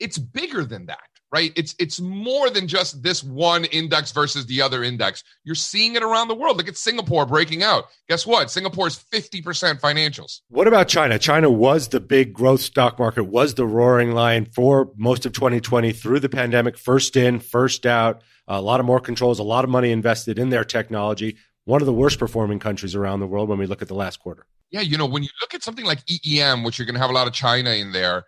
It's 0.00 0.18
bigger 0.18 0.64
than 0.64 0.86
that 0.86 1.08
right? 1.32 1.52
It's 1.56 1.74
it's 1.78 2.00
more 2.00 2.50
than 2.50 2.66
just 2.66 3.02
this 3.02 3.22
one 3.22 3.64
index 3.66 4.12
versus 4.12 4.46
the 4.46 4.62
other 4.62 4.82
index. 4.82 5.22
You're 5.44 5.54
seeing 5.54 5.94
it 5.94 6.02
around 6.02 6.28
the 6.28 6.34
world. 6.34 6.56
Look 6.56 6.68
at 6.68 6.76
Singapore 6.76 7.26
breaking 7.26 7.62
out. 7.62 7.84
Guess 8.08 8.26
what? 8.26 8.50
Singapore 8.50 8.86
is 8.86 8.96
50% 9.12 9.80
financials. 9.80 10.40
What 10.48 10.66
about 10.66 10.88
China? 10.88 11.18
China 11.18 11.50
was 11.50 11.88
the 11.88 12.00
big 12.00 12.32
growth 12.32 12.60
stock 12.60 12.98
market, 12.98 13.24
was 13.24 13.54
the 13.54 13.66
roaring 13.66 14.12
lion 14.12 14.46
for 14.46 14.90
most 14.96 15.26
of 15.26 15.32
2020 15.32 15.92
through 15.92 16.20
the 16.20 16.28
pandemic, 16.28 16.78
first 16.78 17.16
in, 17.16 17.40
first 17.40 17.86
out. 17.86 18.22
A 18.46 18.60
lot 18.60 18.80
of 18.80 18.86
more 18.86 19.00
controls, 19.00 19.38
a 19.38 19.42
lot 19.42 19.64
of 19.64 19.70
money 19.70 19.90
invested 19.90 20.38
in 20.38 20.48
their 20.48 20.64
technology. 20.64 21.36
One 21.66 21.82
of 21.82 21.86
the 21.86 21.92
worst 21.92 22.18
performing 22.18 22.60
countries 22.60 22.94
around 22.94 23.20
the 23.20 23.26
world 23.26 23.50
when 23.50 23.58
we 23.58 23.66
look 23.66 23.82
at 23.82 23.88
the 23.88 23.94
last 23.94 24.20
quarter. 24.20 24.46
Yeah, 24.70 24.80
you 24.80 24.96
know, 24.96 25.06
when 25.06 25.22
you 25.22 25.28
look 25.40 25.54
at 25.54 25.62
something 25.62 25.84
like 25.84 26.04
EEM, 26.06 26.64
which 26.64 26.78
you're 26.78 26.86
going 26.86 26.94
to 26.94 27.00
have 27.00 27.10
a 27.10 27.14
lot 27.14 27.26
of 27.26 27.32
China 27.34 27.70
in 27.70 27.92
there, 27.92 28.24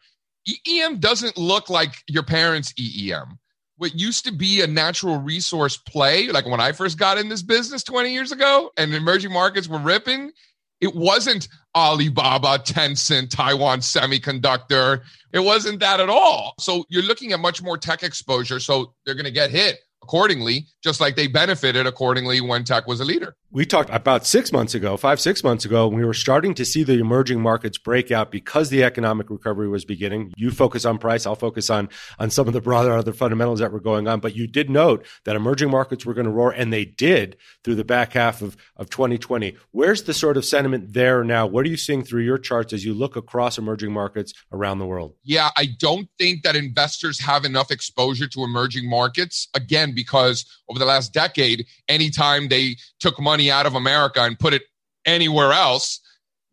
EEM 0.67 1.01
doesn't 1.01 1.37
look 1.37 1.71
like 1.71 1.93
your 2.07 2.23
parents' 2.23 2.73
EEM. 2.75 3.39
What 3.77 3.95
used 3.99 4.25
to 4.27 4.33
be 4.33 4.61
a 4.61 4.67
natural 4.67 5.19
resource 5.19 5.77
play, 5.77 6.29
like 6.29 6.47
when 6.47 6.61
I 6.61 6.73
first 6.73 6.99
got 6.99 7.19
in 7.19 7.29
this 7.29 7.43
business 7.43 7.83
20 7.83 8.13
years 8.13 8.31
ago 8.33 8.71
and 8.77 8.95
emerging 8.95 9.33
markets 9.33 9.69
were 9.69 9.79
ripping, 9.79 10.33
It 10.81 10.95
wasn't 10.95 11.49
Alibaba, 11.77 12.59
Tencent, 12.59 13.31
Taiwan 13.31 13.81
Semiconductor. 13.81 15.03
It 15.33 15.41
wasn't 15.41 15.81
that 15.81 16.01
at 16.01 16.09
all. 16.09 16.55
So 16.59 16.85
you're 16.89 17.03
looking 17.03 17.33
at 17.33 17.41
much 17.41 17.63
more 17.63 17.77
tech 17.77 18.03
exposure. 18.03 18.61
So 18.61 18.95
they're 19.05 19.15
going 19.15 19.27
to 19.27 19.31
get 19.31 19.51
hit 19.51 19.79
accordingly, 20.03 20.67
just 20.83 21.01
like 21.01 21.17
they 21.17 21.27
benefited 21.27 21.87
accordingly 21.87 22.41
when 22.41 22.65
tech 22.65 22.87
was 22.87 23.01
a 23.01 23.05
leader. 23.05 23.37
We 23.53 23.67
talked 23.67 23.91
about 23.91 24.27
six 24.27 24.53
months 24.53 24.75
ago, 24.75 24.97
five, 24.97 25.21
six 25.21 25.43
months 25.43 25.65
ago, 25.65 25.89
we 25.89 26.05
were 26.05 26.15
starting 26.15 26.55
to 26.55 26.65
see 26.65 26.85
the 26.85 27.01
emerging 27.01 27.41
markets 27.41 27.79
break 27.79 28.13
out 28.13 28.31
because 28.31 28.71
the 28.71 28.85
economic 28.85 29.29
recovery 29.29 29.69
was 29.69 29.85
beginning. 29.85 30.33
You 30.37 30.53
focus 30.53 30.85
on 30.85 30.99
price, 30.99 31.27
I'll 31.27 31.35
focus 31.35 31.69
on, 31.69 31.89
on 32.21 32.31
some 32.31 32.47
of 32.47 32.55
the 32.55 32.61
broader 32.61 32.93
other 32.93 33.13
fundamentals 33.13 33.59
that 33.59 33.73
were 33.73 33.81
going 33.81 34.07
on. 34.07 34.21
But 34.21 34.37
you 34.37 34.47
did 34.47 34.71
note 34.71 35.05
that 35.25 35.35
emerging 35.35 35.71
markets 35.71 36.07
were 36.07 36.15
going 36.15 36.27
to 36.27 36.31
roar, 36.31 36.53
and 36.53 36.73
they 36.73 36.85
did 36.85 37.37
through 37.65 37.75
the 37.75 37.85
back 37.85 38.13
half 38.13 38.41
of, 38.41 38.57
of 38.77 38.89
2020. 38.89 39.57
Where's 39.73 40.05
the 40.05 40.15
sort 40.15 40.37
of 40.37 40.45
sentiment 40.45 40.93
there 40.93 41.25
now? 41.25 41.45
What 41.47 41.67
are 41.67 41.71
you 41.71 41.77
seeing 41.77 42.05
through 42.05 42.23
your 42.23 42.39
charts 42.39 42.73
as 42.73 42.85
you 42.85 42.95
look 42.95 43.17
across 43.17 43.59
emerging 43.59 43.93
markets 43.93 44.33
around 44.53 44.79
the 44.79 44.87
world? 44.87 45.15
Yeah, 45.25 45.51
I 45.57 45.71
don't 45.79 46.09
think 46.19 46.45
that 46.45 46.55
investors 46.55 47.21
have 47.21 47.45
enough 47.45 47.73
exposure 47.73 48.29
to 48.29 48.45
emerging 48.45 48.89
markets. 48.89 49.49
Again, 49.55 49.90
because 49.95 50.45
over 50.69 50.79
the 50.79 50.85
last 50.85 51.13
decade, 51.13 51.67
anytime 51.89 52.49
they 52.49 52.77
took 52.99 53.21
money 53.21 53.51
out 53.51 53.67
of 53.67 53.75
America 53.75 54.23
and 54.23 54.39
put 54.39 54.55
it 54.55 54.63
anywhere 55.05 55.53
else, 55.53 56.01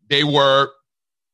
they 0.08 0.24
were 0.24 0.70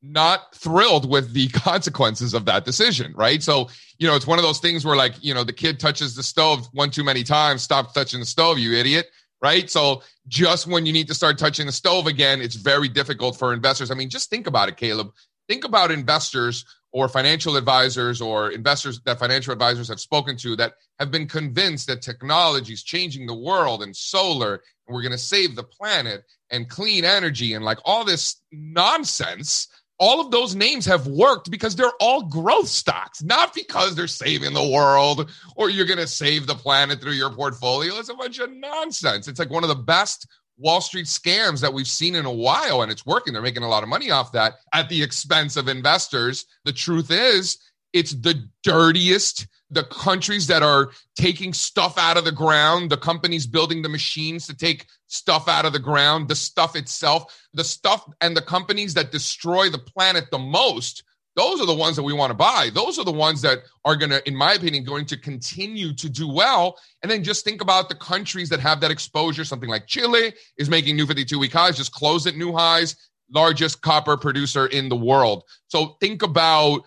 not 0.03 0.55
thrilled 0.55 1.09
with 1.09 1.33
the 1.33 1.49
consequences 1.53 2.35
of 2.35 2.45
that 2.45 2.65
decision, 2.65 3.13
right? 3.17 3.43
So, 3.43 3.69
you 3.99 4.07
know, 4.07 4.15
it's 4.15 4.27
one 4.27 4.39
of 4.39 4.45
those 4.45 4.61
things 4.61 4.85
where, 4.85 4.97
like, 4.97 5.15
you 5.23 5.35
know, 5.35 5.45
the 5.45 5.53
kid 5.53 5.81
touches 5.81 6.15
the 6.15 6.23
stove 6.23 6.69
one 6.73 6.91
too 6.91 7.05
many 7.05 7.23
times, 7.23 7.63
stop 7.63 7.95
touching 7.95 8.21
the 8.21 8.27
stove, 8.27 8.59
you 8.59 8.75
idiot, 8.75 9.07
right? 9.43 9.71
So, 9.71 10.03
just 10.29 10.67
when 10.67 10.87
you 10.87 10.93
need 10.93 11.09
to 11.09 11.15
start 11.15 11.39
touching 11.39 11.67
the 11.67 11.73
stove 11.73 12.07
again, 12.07 12.41
it's 12.41 12.57
very 12.57 12.89
difficult 12.89 13.39
for 13.39 13.53
investors. 13.53 13.91
I 13.91 13.95
mean, 13.95 14.11
just 14.11 14.31
think 14.31 14.47
about 14.47 14.69
it, 14.69 14.77
Caleb. 14.77 15.11
Think 15.49 15.65
about 15.65 15.91
investors 15.91 16.65
or 16.95 17.09
financial 17.09 17.57
advisors 17.57 18.21
or 18.21 18.51
investors 18.53 19.01
that 19.05 19.19
financial 19.19 19.53
advisors 19.53 19.89
have 19.89 19.99
spoken 19.99 20.37
to 20.37 20.55
that 20.55 20.75
have 21.01 21.11
been 21.11 21.27
convinced 21.27 21.89
that 21.89 22.01
technology 22.01 22.73
is 22.73 22.85
changing 22.85 23.27
the 23.27 23.35
world 23.35 23.83
and 23.83 23.95
solar 23.95 24.55
and 24.87 24.95
we're 24.95 25.03
going 25.03 25.11
to 25.11 25.19
save 25.19 25.57
the 25.57 25.65
planet 25.65 26.23
and 26.51 26.71
clean 26.71 27.05
energy 27.05 27.55
and 27.55 27.65
like 27.65 27.79
all 27.85 28.05
this 28.05 28.41
nonsense 28.53 29.67
all 29.99 30.21
of 30.21 30.31
those 30.31 30.55
names 30.55 30.87
have 30.87 31.07
worked 31.07 31.51
because 31.51 31.77
they're 31.77 31.93
all 32.01 32.23
growth 32.23 32.67
stocks, 32.67 33.23
not 33.23 33.55
because 33.55 33.95
they're 33.95 34.09
saving 34.09 34.53
the 34.53 34.69
world 34.69 35.31
or 35.55 35.71
you're 35.71 35.87
going 35.87 35.99
to 36.01 36.07
save 36.07 36.49
the 36.49 36.55
planet 36.55 37.01
through 37.01 37.13
your 37.13 37.31
portfolio. 37.31 37.95
It's 37.95 38.09
a 38.09 38.15
bunch 38.15 38.41
of 38.41 38.53
nonsense. 38.53 39.29
It's 39.29 39.39
like 39.39 39.51
one 39.51 39.63
of 39.63 39.69
the 39.69 39.77
best 39.77 40.27
Wall 40.57 40.81
Street 40.81 41.07
scams 41.07 41.61
that 41.61 41.73
we've 41.73 41.87
seen 41.87 42.15
in 42.15 42.27
a 42.27 42.33
while, 42.33 42.83
and 42.83 42.93
it's 42.93 43.07
working. 43.07 43.33
They're 43.33 43.43
making 43.43 43.65
a 43.65 43.69
lot 43.69 43.83
of 43.83 43.89
money 43.89 44.11
off 44.11 44.33
that 44.33 44.55
at 44.73 44.89
the 44.89 45.03
expense 45.03 45.57
of 45.57 45.69
investors. 45.69 46.47
The 46.65 46.73
truth 46.73 47.11
is, 47.11 47.59
it's 47.93 48.13
the 48.13 48.49
dirtiest. 48.63 49.47
The 49.71 49.85
countries 49.85 50.47
that 50.49 50.63
are 50.63 50.91
taking 51.17 51.53
stuff 51.53 51.99
out 51.99 52.17
of 52.17 52.25
the 52.25 52.31
ground, 52.31 52.91
the 52.91 52.97
companies 52.97 53.47
building 53.47 53.83
the 53.83 53.89
machines 53.89 54.47
to 54.47 54.55
take 54.55 54.87
stuff 55.09 55.49
out 55.49 55.65
of 55.65 55.73
the 55.73 55.81
ground, 55.81 56.29
the 56.29 56.37
stuff 56.37 56.77
itself, 56.77 57.41
the 57.55 57.65
stuff 57.65 58.09
and 58.21 58.37
the 58.37 58.43
companies 58.43 58.95
that 58.95 59.11
destroy 59.11 59.69
the 59.71 59.79
planet 59.79 60.27
the 60.31 60.39
most 60.39 61.03
those 61.37 61.61
are 61.61 61.67
the 61.67 61.75
ones 61.75 61.97
that 61.97 62.03
we 62.03 62.13
want 62.13 62.31
to 62.31 62.35
buy. 62.35 62.71
Those 62.73 62.99
are 62.99 63.05
the 63.05 63.13
ones 63.13 63.43
that 63.43 63.61
are 63.85 63.97
going 63.97 64.11
to, 64.11 64.27
in 64.27 64.37
my 64.37 64.55
opinion, 64.55 64.85
going 64.85 65.07
to 65.07 65.17
continue 65.17 65.93
to 65.95 66.09
do 66.09 66.29
well. 66.29 66.79
And 67.03 67.11
then 67.11 67.25
just 67.25 67.45
think 67.45 67.61
about 67.61 67.89
the 67.89 67.97
countries 67.97 68.49
that 68.51 68.61
have 68.61 68.81
that 68.81 68.91
exposure. 68.91 69.45
Something 69.45 69.71
like 69.71 69.87
Chile 69.87 70.33
is 70.59 70.71
making 70.71 70.97
new 70.97 71.07
52 71.07 71.39
week 71.39 71.53
highs, 71.53 71.77
just 71.77 71.93
closed 71.93 72.27
at 72.27 72.37
new 72.37 72.53
highs, 72.53 72.95
largest 73.33 73.83
copper 73.83 74.17
producer 74.17 74.67
in 74.67 74.89
the 74.89 74.97
world. 74.97 75.43
So 75.67 75.97
think 76.01 76.23
about 76.23 76.83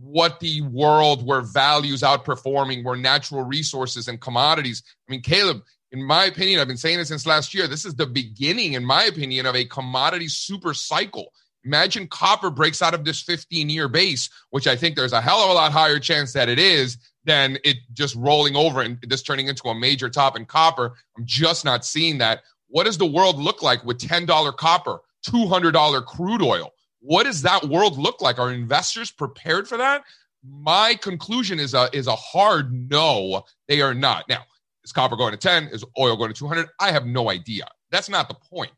what 0.00 0.40
the 0.40 0.62
world 0.62 1.26
where 1.26 1.42
values 1.42 2.02
outperforming, 2.02 2.84
where 2.84 2.96
natural 2.96 3.42
resources 3.42 4.08
and 4.08 4.20
commodities. 4.20 4.82
I 5.08 5.12
mean, 5.12 5.22
Caleb, 5.22 5.62
in 5.92 6.02
my 6.02 6.24
opinion, 6.24 6.60
I've 6.60 6.68
been 6.68 6.76
saying 6.76 7.00
it 7.00 7.06
since 7.06 7.26
last 7.26 7.54
year. 7.54 7.66
This 7.66 7.84
is 7.84 7.94
the 7.94 8.06
beginning, 8.06 8.74
in 8.74 8.84
my 8.84 9.04
opinion, 9.04 9.46
of 9.46 9.56
a 9.56 9.64
commodity 9.64 10.28
super 10.28 10.74
cycle. 10.74 11.32
Imagine 11.64 12.06
copper 12.08 12.50
breaks 12.50 12.80
out 12.80 12.94
of 12.94 13.04
this 13.04 13.20
15 13.20 13.68
year 13.68 13.88
base, 13.88 14.30
which 14.50 14.66
I 14.66 14.76
think 14.76 14.96
there's 14.96 15.12
a 15.12 15.20
hell 15.20 15.40
of 15.40 15.50
a 15.50 15.54
lot 15.54 15.72
higher 15.72 15.98
chance 15.98 16.32
that 16.32 16.48
it 16.48 16.58
is 16.58 16.96
than 17.24 17.58
it 17.64 17.76
just 17.92 18.14
rolling 18.16 18.56
over 18.56 18.80
and 18.80 18.98
just 19.08 19.26
turning 19.26 19.48
into 19.48 19.68
a 19.68 19.74
major 19.74 20.08
top 20.08 20.36
in 20.36 20.46
copper. 20.46 20.94
I'm 21.16 21.26
just 21.26 21.64
not 21.64 21.84
seeing 21.84 22.18
that. 22.18 22.40
What 22.68 22.84
does 22.84 22.98
the 22.98 23.06
world 23.06 23.38
look 23.38 23.62
like 23.62 23.84
with 23.84 23.98
$10 23.98 24.56
copper, 24.56 25.00
$200 25.26 26.06
crude 26.06 26.42
oil? 26.42 26.72
What 27.00 27.24
does 27.24 27.42
that 27.42 27.64
world 27.64 27.98
look 27.98 28.22
like? 28.22 28.38
Are 28.38 28.52
investors 28.52 29.10
prepared 29.10 29.68
for 29.68 29.76
that? 29.76 30.02
My 30.42 30.94
conclusion 30.94 31.60
is 31.60 31.74
a 31.74 31.90
is 31.92 32.06
a 32.06 32.16
hard 32.16 32.72
no. 32.72 33.44
They 33.68 33.82
are 33.82 33.94
not. 33.94 34.28
Now, 34.28 34.44
is 34.84 34.92
copper 34.92 35.16
going 35.16 35.32
to 35.32 35.36
10? 35.36 35.68
Is 35.68 35.84
oil 35.98 36.16
going 36.16 36.32
to 36.32 36.38
200? 36.38 36.68
I 36.78 36.92
have 36.92 37.06
no 37.06 37.30
idea. 37.30 37.66
That's 37.90 38.08
not 38.08 38.28
the 38.28 38.34
point. 38.34 38.72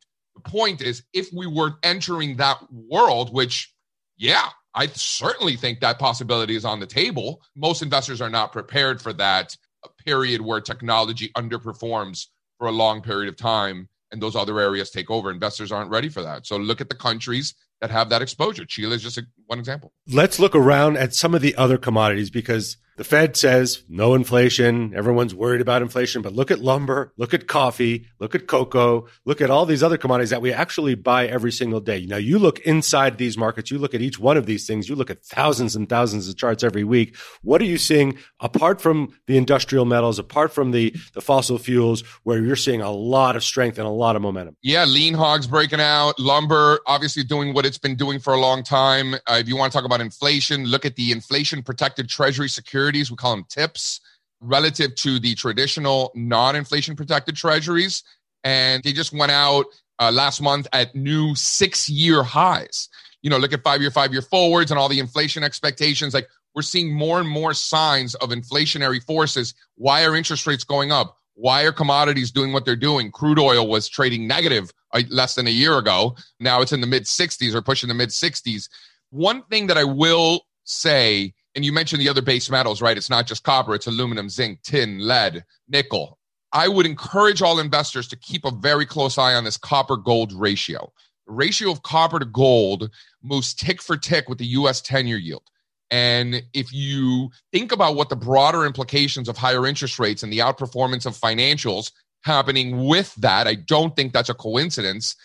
Point 0.45 0.83
is, 0.83 1.03
if 1.13 1.29
we 1.33 1.47
were 1.47 1.75
entering 1.83 2.37
that 2.37 2.59
world, 2.71 3.33
which, 3.33 3.73
yeah, 4.17 4.49
I 4.75 4.87
certainly 4.89 5.57
think 5.57 5.81
that 5.81 5.99
possibility 5.99 6.57
is 6.57 6.65
on 6.65 6.81
the 6.81 6.87
table. 6.87 7.43
Most 7.57 7.83
investors 7.83 8.21
are 8.21 8.31
not 8.31 8.53
prepared 8.53 9.01
for 9.01 9.13
that 9.15 9.57
period 10.05 10.41
where 10.41 10.61
technology 10.61 11.31
underperforms 11.37 12.27
for 12.59 12.69
a 12.69 12.73
long 12.73 13.03
period 13.03 13.29
of 13.29 13.37
time 13.37 13.89
and 14.11 14.23
those 14.23 14.37
other 14.37 14.61
areas 14.61 14.91
take 14.91 15.11
over. 15.11 15.31
Investors 15.31 15.73
aren't 15.73 15.91
ready 15.91 16.09
for 16.09 16.23
that. 16.23 16.47
So 16.47 16.57
look 16.57 16.81
at 16.81 16.89
the 16.89 16.95
countries 16.95 17.55
that 17.81 17.91
have 17.91 18.09
that 18.11 18.23
exposure. 18.23 18.65
Chile 18.65 18.95
is 18.95 19.03
just 19.03 19.19
a, 19.19 19.27
one 19.47 19.59
example. 19.59 19.93
Let's 20.07 20.39
look 20.39 20.55
around 20.55 20.97
at 20.97 21.15
some 21.15 21.35
of 21.35 21.43
the 21.43 21.55
other 21.57 21.79
commodities 21.79 22.31
because 22.31 22.77
the 22.97 23.05
Fed 23.05 23.37
says 23.37 23.83
no 23.89 24.15
inflation. 24.15 24.93
Everyone's 24.95 25.35
worried 25.35 25.63
about 25.63 25.81
inflation, 25.81 26.21
but 26.21 26.35
look 26.35 26.51
at 26.51 26.59
lumber, 26.59 27.13
look 27.17 27.33
at 27.33 27.47
coffee, 27.47 28.07
look 28.19 28.35
at 28.35 28.47
cocoa, 28.47 29.09
look 29.25 29.41
at 29.41 29.51
all 29.51 29.65
these 29.65 29.83
other 29.83 29.97
commodities 29.97 30.31
that 30.31 30.43
we 30.43 30.53
actually 30.53 30.95
buy 30.95 31.27
every 31.27 31.53
single 31.53 31.81
day. 31.81 32.05
Now, 32.05 32.19
you 32.19 32.39
look 32.39 32.59
inside 32.61 33.17
these 33.17 33.39
markets, 33.39 33.71
you 33.71 33.79
look 33.79 33.95
at 33.95 34.03
each 34.03 34.19
one 34.19 34.37
of 34.37 34.45
these 34.45 34.67
things, 34.67 34.89
you 34.89 34.95
look 34.95 35.11
at 35.11 35.25
thousands 35.25 35.75
and 35.75 35.89
thousands 35.89 36.29
of 36.29 36.37
charts 36.37 36.63
every 36.63 36.85
week. 36.85 37.17
What 37.41 37.63
are 37.63 37.67
you 37.67 37.79
seeing 37.79 38.19
apart 38.41 38.81
from 38.81 39.17
the 39.27 39.39
industrial 39.39 39.87
metals, 39.87 40.19
apart 40.19 40.53
from 40.53 40.73
the, 40.73 40.95
the 41.15 41.23
fossil 41.23 41.57
fuels, 41.57 42.03
where 42.25 42.43
you're 42.45 42.57
seeing 42.57 42.83
a 42.83 42.91
lot 42.91 43.37
of 43.37 43.43
strength 43.43 43.79
and 43.79 43.87
a 43.87 43.91
lot 43.91 44.17
of 44.17 44.23
momentum? 44.23 44.57
Yeah, 44.63 44.85
lean 44.85 45.15
hogs 45.15 45.47
breaking 45.47 45.81
out, 45.81 46.19
lumber 46.19 46.81
obviously 46.87 47.25
doing 47.25 47.55
what 47.55 47.65
it's 47.65 47.79
been 47.79 47.97
doing 47.97 48.19
for 48.19 48.35
a 48.35 48.39
long 48.39 48.63
time. 48.63 49.15
Uh, 49.15 49.39
if 49.39 49.49
you 49.49 49.57
want 49.57 49.73
to 49.73 49.79
talk 49.79 49.87
about 49.87 50.03
inflation, 50.03 50.67
look 50.67 50.85
at 50.85 50.97
the 50.97 51.11
inflation 51.11 51.63
protected 51.63 52.09
treasury 52.09 52.49
security 52.49 52.82
securities, 52.83 53.11
we 53.11 53.17
call 53.17 53.37
them 53.37 53.45
TIPS, 53.49 54.01
relative 54.41 54.95
to 54.97 55.21
the 55.21 55.35
traditional 55.35 56.11
non 56.15 56.57
inflation 56.57 56.97
protected 56.97 57.37
treasuries. 57.37 58.03
And 58.45 58.83
they 58.83 58.93
just 58.93 59.13
went 59.13 59.31
out 59.31 59.67
uh, 60.01 60.11
last 60.11 60.43
month 60.43 60.67
at 60.73 60.95
new 60.95 61.35
six 61.37 61.89
year 61.89 62.25
highs. 62.25 62.89
You 63.23 63.31
know, 63.31 63.39
look 63.39 63.53
at 63.53 63.63
five 63.63 63.81
year, 63.81 63.93
five 63.93 64.13
year 64.13 64.23
forwards 64.23 64.73
and 64.73 64.81
all 64.81 64.89
the 64.89 64.99
inflation 64.99 65.45
expectations. 65.45 66.13
Like 66.13 66.29
we're 66.57 66.63
seeing 66.63 66.93
more 66.93 67.21
and 67.21 67.29
more 67.29 67.55
signs 67.55 68.17
of 68.17 68.31
inflationary 68.31 69.03
forces. 69.05 69.55
Why 69.77 70.05
are 70.05 70.17
interest 70.17 70.45
rates 70.47 70.65
going 70.65 70.91
up? 70.91 71.17
Why 71.35 71.63
are 71.63 71.73
commodities 71.73 72.33
doing 72.33 72.53
what 72.53 72.65
they're 72.65 72.75
doing? 72.75 73.13
Crude 73.13 73.39
oil 73.39 73.69
was 73.69 73.89
trading 73.89 74.27
negative 74.27 74.73
uh, 74.93 75.03
less 75.09 75.37
than 75.37 75.47
a 75.47 75.51
year 75.51 75.79
ago. 75.79 76.17
Now 76.41 76.63
it's 76.63 76.73
in 76.73 76.81
the 76.81 76.87
mid 76.89 77.05
60s 77.05 77.55
or 77.55 77.63
pushing 77.63 77.89
the 77.89 77.95
mid 77.95 78.09
60s. 78.09 78.69
One 79.11 79.45
thing 79.45 79.69
that 79.69 79.79
I 79.79 79.85
will 79.85 80.43
say 80.65 81.33
and 81.55 81.65
you 81.65 81.73
mentioned 81.73 82.01
the 82.01 82.09
other 82.09 82.23
base 82.23 82.51
metals, 82.51 82.81
right? 82.81 82.97
It's 82.97 83.11
not 83.11 83.27
just 83.27 83.45
copper, 83.45 83.75
it's 83.75 83.87
aluminum, 83.87 84.29
zinc, 84.29 84.63
tin, 84.63 85.01
lead, 85.01 85.45
nickel. 85.69 86.19
I 86.53 86.69
would 86.69 86.87
encourage 86.87 87.43
all 87.43 87.59
investors 87.59 88.09
to 88.09 88.17
keep 88.17 88.45
a 88.45 88.51
very 88.51 88.87
close 88.87 89.19
eye 89.19 89.35
on 89.35 89.45
this 89.45 89.57
copper 89.57 89.97
gold 89.97 90.33
ratio. 90.33 90.93
The 91.27 91.33
ratio 91.33 91.71
of 91.71 91.83
copper 91.83 92.19
to 92.19 92.25
gold 92.25 92.91
moves 93.23 93.55
tick 93.55 93.81
for 93.81 93.97
tick 93.97 94.29
with 94.29 94.39
the 94.39 94.47
US 94.47 94.81
10 94.81 95.07
year 95.07 95.19
yield. 95.19 95.45
And 95.91 96.43
if 96.55 96.73
you 96.73 97.31
think 97.53 97.71
about 97.71 97.97
what 97.97 98.09
the 98.09 98.17
broader 98.17 98.65
implications 98.65 99.29
of 99.29 99.37
higher 99.37 99.67
interest 99.67 99.99
rates 99.99 100.23
and 100.23 100.33
the 100.33 100.39
outperformance 100.39 101.05
of 101.05 101.17
financials 101.17 101.93
happening 102.23 102.85
with 102.87 103.15
that, 103.17 103.47
I 103.47 103.55
don't 103.55 103.95
think 103.95 104.13
that's 104.13 104.31
a 104.31 104.35
coincidence 104.35 105.17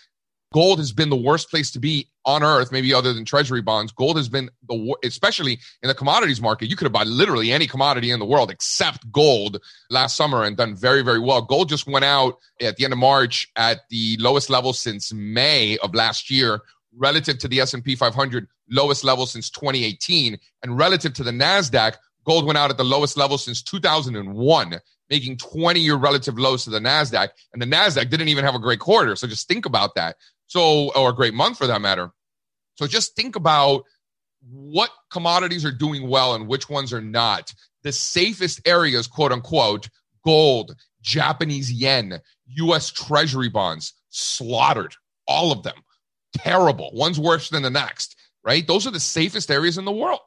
gold 0.52 0.78
has 0.78 0.92
been 0.92 1.10
the 1.10 1.16
worst 1.16 1.50
place 1.50 1.70
to 1.72 1.78
be 1.78 2.08
on 2.24 2.42
earth, 2.42 2.72
maybe 2.72 2.92
other 2.92 3.12
than 3.12 3.24
treasury 3.24 3.62
bonds. 3.62 3.92
Gold 3.92 4.16
has 4.16 4.28
been 4.28 4.50
the 4.68 4.96
especially 5.04 5.58
in 5.82 5.88
the 5.88 5.94
commodities 5.94 6.40
market. 6.40 6.68
You 6.68 6.76
could 6.76 6.86
have 6.86 6.92
bought 6.92 7.06
literally 7.06 7.52
any 7.52 7.66
commodity 7.66 8.10
in 8.10 8.18
the 8.18 8.26
world 8.26 8.50
except 8.50 9.10
gold 9.10 9.62
last 9.90 10.16
summer 10.16 10.44
and 10.44 10.56
done 10.56 10.74
very, 10.74 11.02
very 11.02 11.20
well. 11.20 11.42
Gold 11.42 11.68
just 11.68 11.86
went 11.86 12.04
out 12.04 12.38
at 12.60 12.76
the 12.76 12.84
end 12.84 12.92
of 12.92 12.98
March 12.98 13.48
at 13.56 13.80
the 13.90 14.16
lowest 14.20 14.50
level 14.50 14.72
since 14.72 15.12
May 15.12 15.78
of 15.78 15.94
last 15.94 16.30
year, 16.30 16.60
relative 16.96 17.38
to 17.38 17.48
the 17.48 17.60
S&P 17.60 17.94
500, 17.94 18.46
lowest 18.70 19.04
level 19.04 19.26
since 19.26 19.50
2018, 19.50 20.38
and 20.62 20.78
relative 20.78 21.14
to 21.14 21.22
the 21.22 21.30
Nasdaq, 21.30 21.96
gold 22.24 22.46
went 22.46 22.58
out 22.58 22.70
at 22.70 22.76
the 22.76 22.84
lowest 22.84 23.16
level 23.16 23.38
since 23.38 23.62
2001 23.62 24.80
making 25.10 25.36
20 25.36 25.80
year 25.80 25.96
relative 25.96 26.38
lows 26.38 26.64
to 26.64 26.70
the 26.70 26.78
NASDAQ. 26.78 27.30
And 27.52 27.62
the 27.62 27.66
NASDAQ 27.66 28.10
didn't 28.10 28.28
even 28.28 28.44
have 28.44 28.54
a 28.54 28.58
great 28.58 28.80
quarter. 28.80 29.16
So 29.16 29.26
just 29.26 29.48
think 29.48 29.66
about 29.66 29.94
that. 29.94 30.16
So, 30.48 30.90
or 30.92 31.10
a 31.10 31.14
great 31.14 31.34
month 31.34 31.58
for 31.58 31.66
that 31.66 31.80
matter. 31.80 32.10
So 32.74 32.86
just 32.86 33.14
think 33.14 33.36
about 33.36 33.84
what 34.50 34.90
commodities 35.10 35.64
are 35.64 35.72
doing 35.72 36.08
well 36.08 36.34
and 36.34 36.48
which 36.48 36.68
ones 36.68 36.92
are 36.92 37.02
not. 37.02 37.52
The 37.82 37.92
safest 37.92 38.60
areas, 38.66 39.06
quote 39.06 39.32
unquote, 39.32 39.88
gold, 40.24 40.74
Japanese 41.02 41.70
yen, 41.70 42.20
US 42.46 42.90
treasury 42.90 43.48
bonds, 43.48 43.94
slaughtered, 44.10 44.94
all 45.26 45.52
of 45.52 45.62
them. 45.62 45.76
Terrible. 46.34 46.90
One's 46.92 47.20
worse 47.20 47.50
than 47.50 47.62
the 47.62 47.70
next, 47.70 48.16
right? 48.44 48.66
Those 48.66 48.86
are 48.86 48.90
the 48.90 49.00
safest 49.00 49.50
areas 49.50 49.78
in 49.78 49.84
the 49.84 49.92
world. 49.92 50.20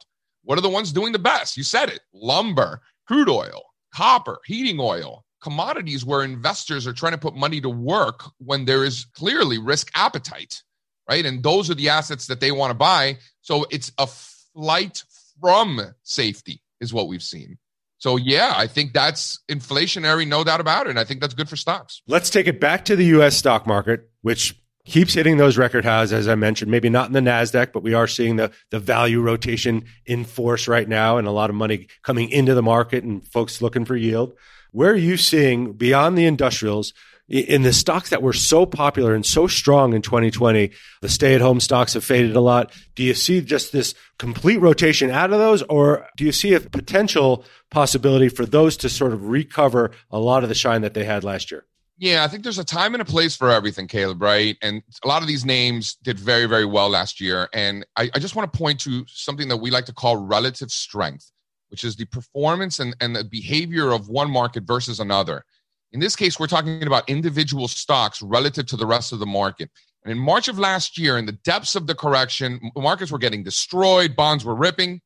What 0.44 0.58
are 0.58 0.62
the 0.62 0.70
ones 0.70 0.92
doing 0.92 1.12
the 1.12 1.20
best? 1.20 1.58
You 1.58 1.64
said 1.64 1.90
it 1.90 2.02
lumber, 2.14 2.82
crude 3.08 3.30
oil, 3.30 3.62
copper, 3.94 4.40
heating 4.46 4.80
oil, 4.80 5.26
commodities 5.42 6.06
where 6.06 6.24
investors 6.24 6.88
are 6.88 6.94
trying 6.94 7.14
to 7.14 7.18
put 7.18 7.36
money 7.36 7.60
to 7.62 7.70
work 7.70 8.24
when 8.38 8.66
there 8.66 8.84
is 8.84 9.06
clearly 9.14 9.58
risk 9.58 9.92
appetite, 9.96 10.62
right? 11.10 11.26
And 11.26 11.44
those 11.44 11.70
are 11.70 11.76
the 11.76 11.90
assets 11.90 12.28
that 12.28 12.40
they 12.40 12.52
want 12.52 12.72
to 12.72 12.76
buy. 12.76 13.18
So 13.42 13.66
it's 13.72 13.92
a 13.98 14.08
flight 14.08 15.04
from 15.40 15.82
safety, 16.04 16.62
is 16.80 16.94
what 16.94 17.08
we've 17.08 17.24
seen. 17.24 17.58
So 17.98 18.18
yeah, 18.18 18.54
I 18.56 18.68
think 18.68 18.94
that's 18.94 19.40
inflationary, 19.50 20.28
no 20.28 20.44
doubt 20.44 20.62
about 20.62 20.88
it. 20.88 20.92
And 20.92 21.00
I 21.00 21.04
think 21.04 21.22
that's 21.22 21.34
good 21.34 21.50
for 21.50 21.56
stocks. 21.56 22.02
Let's 22.08 22.30
take 22.30 22.48
it 22.48 22.60
back 22.60 22.86
to 22.86 22.96
the 22.96 23.06
US 23.06 23.38
stock 23.38 23.68
market, 23.68 24.10
which 24.22 24.61
keeps 24.86 25.14
hitting 25.14 25.38
those 25.38 25.58
record 25.58 25.86
highs, 25.86 26.14
as 26.14 26.28
I 26.28 26.36
mentioned. 26.36 26.72
Maybe 26.72 26.90
not 26.90 27.08
in 27.08 27.14
the 27.14 27.20
Nasdaq, 27.20 27.72
but 27.72 27.84
we 27.84 27.94
are 27.94 28.08
seeing 28.08 28.36
the 28.36 28.52
the 28.70 28.80
value 28.80 29.22
rotation 29.22 29.86
in 30.06 30.26
force 30.26 30.68
right 30.68 30.88
now, 30.88 31.18
and 31.18 31.28
a 31.28 31.32
lot 31.32 31.50
of 31.50 31.56
money 31.56 31.88
coming 32.04 32.30
into 32.30 32.54
the 32.54 32.64
market, 32.64 33.04
and 33.04 33.26
folks 33.28 33.62
looking 33.62 33.86
for 33.86 33.96
yield. 33.96 34.34
Where 34.72 34.92
are 34.92 34.96
you 34.96 35.18
seeing 35.18 35.74
beyond 35.74 36.18
the 36.18 36.26
industrials? 36.26 36.94
In 37.28 37.62
the 37.62 37.72
stocks 37.72 38.10
that 38.10 38.22
were 38.22 38.34
so 38.34 38.66
popular 38.66 39.16
and 39.16 39.26
so 39.26 39.48
strong 39.48 39.94
in 39.94 40.02
2020, 40.02 40.72
the 41.02 41.08
stay 41.08 41.34
at 41.34 41.40
home 41.40 41.62
stocks 41.62 41.94
have 41.94 42.04
faded 42.04 42.36
a 42.36 42.42
lot. 42.42 42.74
Do 42.94 43.04
you 43.04 43.14
see 43.14 43.40
just 43.40 43.72
this 43.72 43.94
complete 44.20 44.58
rotation 44.58 45.10
out 45.10 45.32
of 45.32 45.40
those, 45.40 45.62
or 45.64 46.08
do 46.18 46.26
you 46.26 46.34
see 46.34 46.54
a 46.54 46.60
potential 46.60 47.46
possibility 47.70 48.28
for 48.28 48.46
those 48.46 48.76
to 48.78 48.90
sort 48.90 49.14
of 49.14 49.28
recover 49.28 49.92
a 50.10 50.20
lot 50.20 50.44
of 50.44 50.50
the 50.50 50.56
shine 50.56 50.82
that 50.82 50.94
they 50.94 51.06
had 51.06 51.24
last 51.24 51.52
year? 51.52 51.66
Yeah, 52.02 52.24
I 52.24 52.28
think 52.28 52.42
there's 52.42 52.58
a 52.58 52.64
time 52.64 52.96
and 52.96 53.02
a 53.02 53.06
place 53.06 53.36
for 53.36 53.52
everything, 53.52 53.86
Caleb, 53.86 54.24
right? 54.24 54.58
And 54.64 54.82
a 55.04 55.08
lot 55.08 55.22
of 55.22 55.28
these 55.28 55.46
names 55.46 55.98
did 56.02 56.20
very, 56.20 56.48
very 56.48 56.66
well 56.66 56.90
last 56.90 57.22
year. 57.22 57.48
And 57.54 57.86
I, 57.96 58.10
I 58.16 58.18
just 58.18 58.36
want 58.36 58.52
to 58.52 58.58
point 58.58 58.80
to 58.82 59.06
something 59.08 59.48
that 59.50 59.58
we 59.58 59.70
like 59.70 59.86
to 59.86 59.94
call 59.94 60.18
relative 60.18 60.72
strength, 60.72 61.32
which 61.70 61.84
is 61.84 61.96
the 61.96 62.06
performance 62.06 62.80
and, 62.80 62.96
and 63.02 63.16
the 63.16 63.24
behavior 63.24 63.92
of 63.92 64.10
one 64.10 64.32
market 64.32 64.64
versus 64.64 65.00
another. 65.00 65.46
In 65.92 66.00
this 66.00 66.16
case, 66.16 66.40
we're 66.40 66.48
talking 66.48 66.88
about 66.88 67.08
individual 67.08 67.68
stocks 67.68 68.20
relative 68.24 68.66
to 68.66 68.78
the 68.78 68.88
rest 68.88 69.14
of 69.14 69.20
the 69.20 69.28
market. 69.28 69.70
And 70.04 70.12
in 70.12 70.18
March 70.18 70.48
of 70.48 70.58
last 70.58 70.98
year, 70.98 71.20
in 71.20 71.28
the 71.28 71.34
depths 71.34 71.76
of 71.76 71.86
the 71.86 71.94
correction, 71.94 72.72
markets 72.76 73.12
were 73.12 73.20
getting 73.20 73.44
destroyed, 73.44 74.16
bonds 74.16 74.44
were 74.44 74.56
ripping. 74.56 75.02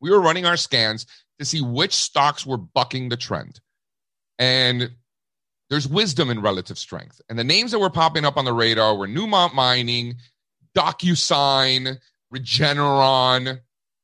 We 0.00 0.12
were 0.12 0.20
running 0.20 0.46
our 0.46 0.56
scans 0.56 1.04
to 1.40 1.44
see 1.44 1.62
which 1.62 1.94
stocks 1.94 2.46
were 2.46 2.58
bucking 2.58 3.08
the 3.08 3.16
trend. 3.16 3.58
And 4.38 4.92
there's 5.72 5.88
wisdom 5.88 6.28
in 6.28 6.42
relative 6.42 6.78
strength. 6.78 7.18
And 7.30 7.38
the 7.38 7.44
names 7.44 7.70
that 7.70 7.78
were 7.78 7.88
popping 7.88 8.26
up 8.26 8.36
on 8.36 8.44
the 8.44 8.52
radar 8.52 8.94
were 8.94 9.08
Newmont 9.08 9.54
Mining, 9.54 10.16
DocuSign, 10.76 11.96
Regeneron, 12.32 13.58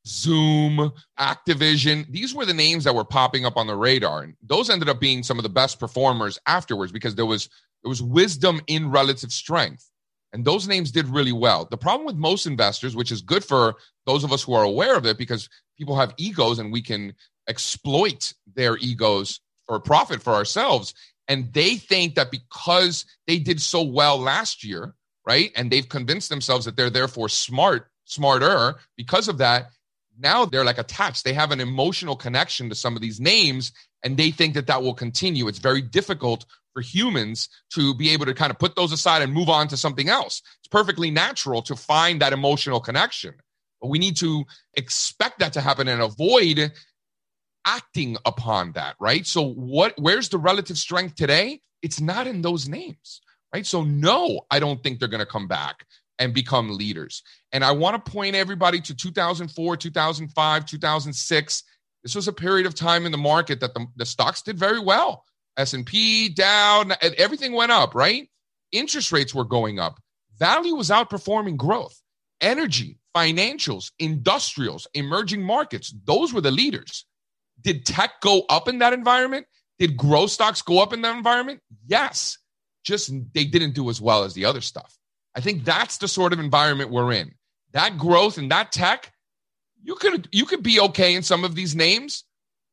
Zoom, 0.07 0.93
Activision. 1.21 2.11
These 2.11 2.35
were 2.35 2.47
the 2.47 2.55
names 2.55 2.85
that 2.85 2.95
were 2.95 3.05
popping 3.05 3.45
up 3.45 3.59
on 3.59 3.67
the 3.67 3.77
radar. 3.77 4.23
And 4.23 4.35
those 4.43 4.71
ended 4.71 4.89
up 4.89 4.99
being 4.99 5.23
some 5.23 5.39
of 5.39 5.43
the 5.43 5.51
best 5.51 5.79
performers 5.79 6.39
afterwards 6.47 6.91
because 6.91 7.17
there 7.17 7.27
was 7.27 7.51
there 7.83 7.91
was 7.91 8.03
wisdom 8.03 8.63
in 8.67 8.91
relative 8.91 9.31
strength. 9.31 9.91
And 10.33 10.47
those 10.47 10.69
names 10.69 10.91
did 10.91 11.07
really 11.07 11.33
well. 11.33 11.67
The 11.71 11.77
problem 11.77 12.07
with 12.07 12.17
most 12.17 12.47
investors, 12.47 12.97
which 12.97 13.13
is 13.13 13.21
good 13.21 13.45
for 13.45 13.75
those 14.07 14.25
of 14.25 14.33
us 14.33 14.43
who 14.43 14.55
are 14.55 14.65
aware 14.65 14.97
of 14.97 15.05
it 15.05 15.19
because 15.19 15.51
people 15.77 15.97
have 15.97 16.15
egos 16.17 16.59
and 16.59 16.73
we 16.73 16.81
can 16.81 17.13
exploit 17.47 18.33
their 18.55 18.79
egos 18.79 19.41
for 19.67 19.79
profit 19.79 20.23
for 20.23 20.33
ourselves, 20.33 20.95
and 21.29 21.53
they 21.53 21.77
think 21.77 22.15
that 22.15 22.31
because 22.31 23.05
they 23.27 23.39
did 23.39 23.61
so 23.61 23.83
well 23.83 24.19
last 24.19 24.65
year, 24.65 24.95
right? 25.27 25.53
And 25.55 25.71
they've 25.71 25.89
convinced 25.89 26.31
themselves 26.31 26.65
that 26.65 26.77
they're 26.77 26.91
therefore 26.91 27.29
smart, 27.29 27.91
smarter 28.05 28.77
because 28.97 29.29
of 29.29 29.39
that. 29.39 29.71
Now 30.19 30.47
they're 30.47 30.65
like 30.65 30.79
attached. 30.79 31.25
They 31.25 31.35
have 31.35 31.53
an 31.53 31.61
emotional 31.61 32.17
connection 32.17 32.69
to 32.71 32.75
some 32.75 32.97
of 32.97 33.03
these 33.03 33.21
names 33.21 33.73
and 34.03 34.17
they 34.17 34.31
think 34.31 34.55
that 34.55 34.67
that 34.69 34.83
will 34.83 34.95
continue. 34.95 35.49
It's 35.49 35.59
very 35.59 35.83
difficult 35.83 36.47
for 36.73 36.81
humans 36.81 37.49
to 37.75 37.95
be 37.95 38.11
able 38.11 38.27
to 38.27 38.35
kind 38.35 38.51
of 38.51 38.59
put 38.59 38.75
those 38.75 38.93
aside 38.93 39.23
and 39.23 39.33
move 39.33 39.49
on 39.49 39.69
to 39.69 39.77
something 39.77 40.09
else. 40.09 40.43
It's 40.61 40.69
perfectly 40.69 41.11
natural 41.11 41.63
to 41.63 41.77
find 41.77 42.21
that 42.21 42.33
emotional 42.33 42.81
connection. 42.81 43.35
But 43.81 43.89
we 43.89 43.99
need 43.99 44.17
to 44.19 44.45
expect 44.75 45.39
that 45.41 45.53
to 45.53 45.61
happen 45.61 45.89
and 45.89 46.03
avoid 46.03 46.73
acting 47.65 48.17
upon 48.25 48.73
that, 48.73 48.97
right? 49.01 49.27
So 49.27 49.43
what 49.43 49.95
where's 49.99 50.29
the 50.29 50.39
relative 50.39 50.79
strength 50.79 51.15
today? 51.15 51.61
It's 51.83 52.01
not 52.01 52.27
in 52.27 52.43
those 52.43 52.69
names, 52.69 53.21
right? 53.55 53.67
So 53.67 53.85
no, 53.85 54.43
I 54.51 54.59
don't 54.59 54.83
think 54.83 54.99
they're 54.99 55.09
going 55.09 55.21
to 55.21 55.27
come 55.27 55.49
back 55.49 55.85
and 56.19 56.35
become 56.35 56.77
leaders. 56.77 57.23
And 57.53 57.65
I 57.65 57.73
want 57.73 58.05
to 58.05 58.11
point 58.11 58.35
everybody 58.35 58.81
to 58.81 58.95
2004, 58.95 59.77
2005, 59.77 60.67
2006. 60.67 61.63
This 62.03 62.15
was 62.15 62.29
a 62.29 62.33
period 62.33 62.67
of 62.67 62.75
time 62.75 63.07
in 63.07 63.13
the 63.13 63.19
market 63.19 63.61
that 63.61 63.75
the, 63.75 63.87
the 63.97 64.07
stocks 64.07 64.43
did 64.43 64.59
very 64.59 64.81
well. 64.81 65.25
S&P 65.57 66.29
down, 66.29 66.93
everything 67.01 67.53
went 67.53 67.73
up, 67.73 67.95
right? 67.95 68.29
Interest 68.73 69.11
rates 69.13 69.35
were 69.35 69.45
going 69.45 69.79
up. 69.79 69.99
Value 70.39 70.75
was 70.75 70.91
outperforming 70.91 71.57
growth. 71.57 72.01
Energy, 72.41 72.99
financials, 73.17 73.91
industrials, 73.99 74.87
emerging 74.95 75.43
markets, 75.43 75.93
those 76.05 76.33
were 76.33 76.41
the 76.41 76.53
leaders. 76.53 77.05
Did 77.61 77.85
tech 77.85 78.21
go 78.21 78.43
up 78.49 78.69
in 78.69 78.79
that 78.79 78.93
environment? 78.93 79.47
Did 79.79 79.97
growth 79.97 80.31
stocks 80.31 80.63
go 80.63 80.83
up 80.83 80.93
in 80.93 81.03
that 81.03 81.17
environment? 81.17 81.61
Yes. 81.87 82.39
Just 82.85 83.11
they 83.35 83.45
didn't 83.45 83.75
do 83.75 83.91
as 83.91 84.01
well 84.01 84.25
as 84.25 84.35
the 84.35 84.45
other 84.45 84.61
stuff. 84.61 84.99
I 85.35 85.41
think 85.41 85.65
that's 85.65 85.99
the 85.99 86.09
sort 86.09 86.33
of 86.33 86.41
environment 86.41 86.91
we're 86.91 87.13
in. 87.13 87.35
That 87.73 87.99
growth 87.99 88.39
and 88.39 88.51
that 88.51 88.73
tech, 88.73 89.13
you 89.83 89.95
could 89.95 90.29
you 90.33 90.47
could 90.47 90.63
be 90.63 90.81
okay 90.81 91.15
in 91.15 91.23
some 91.23 91.45
of 91.45 91.55
these 91.55 91.77
names, 91.77 92.25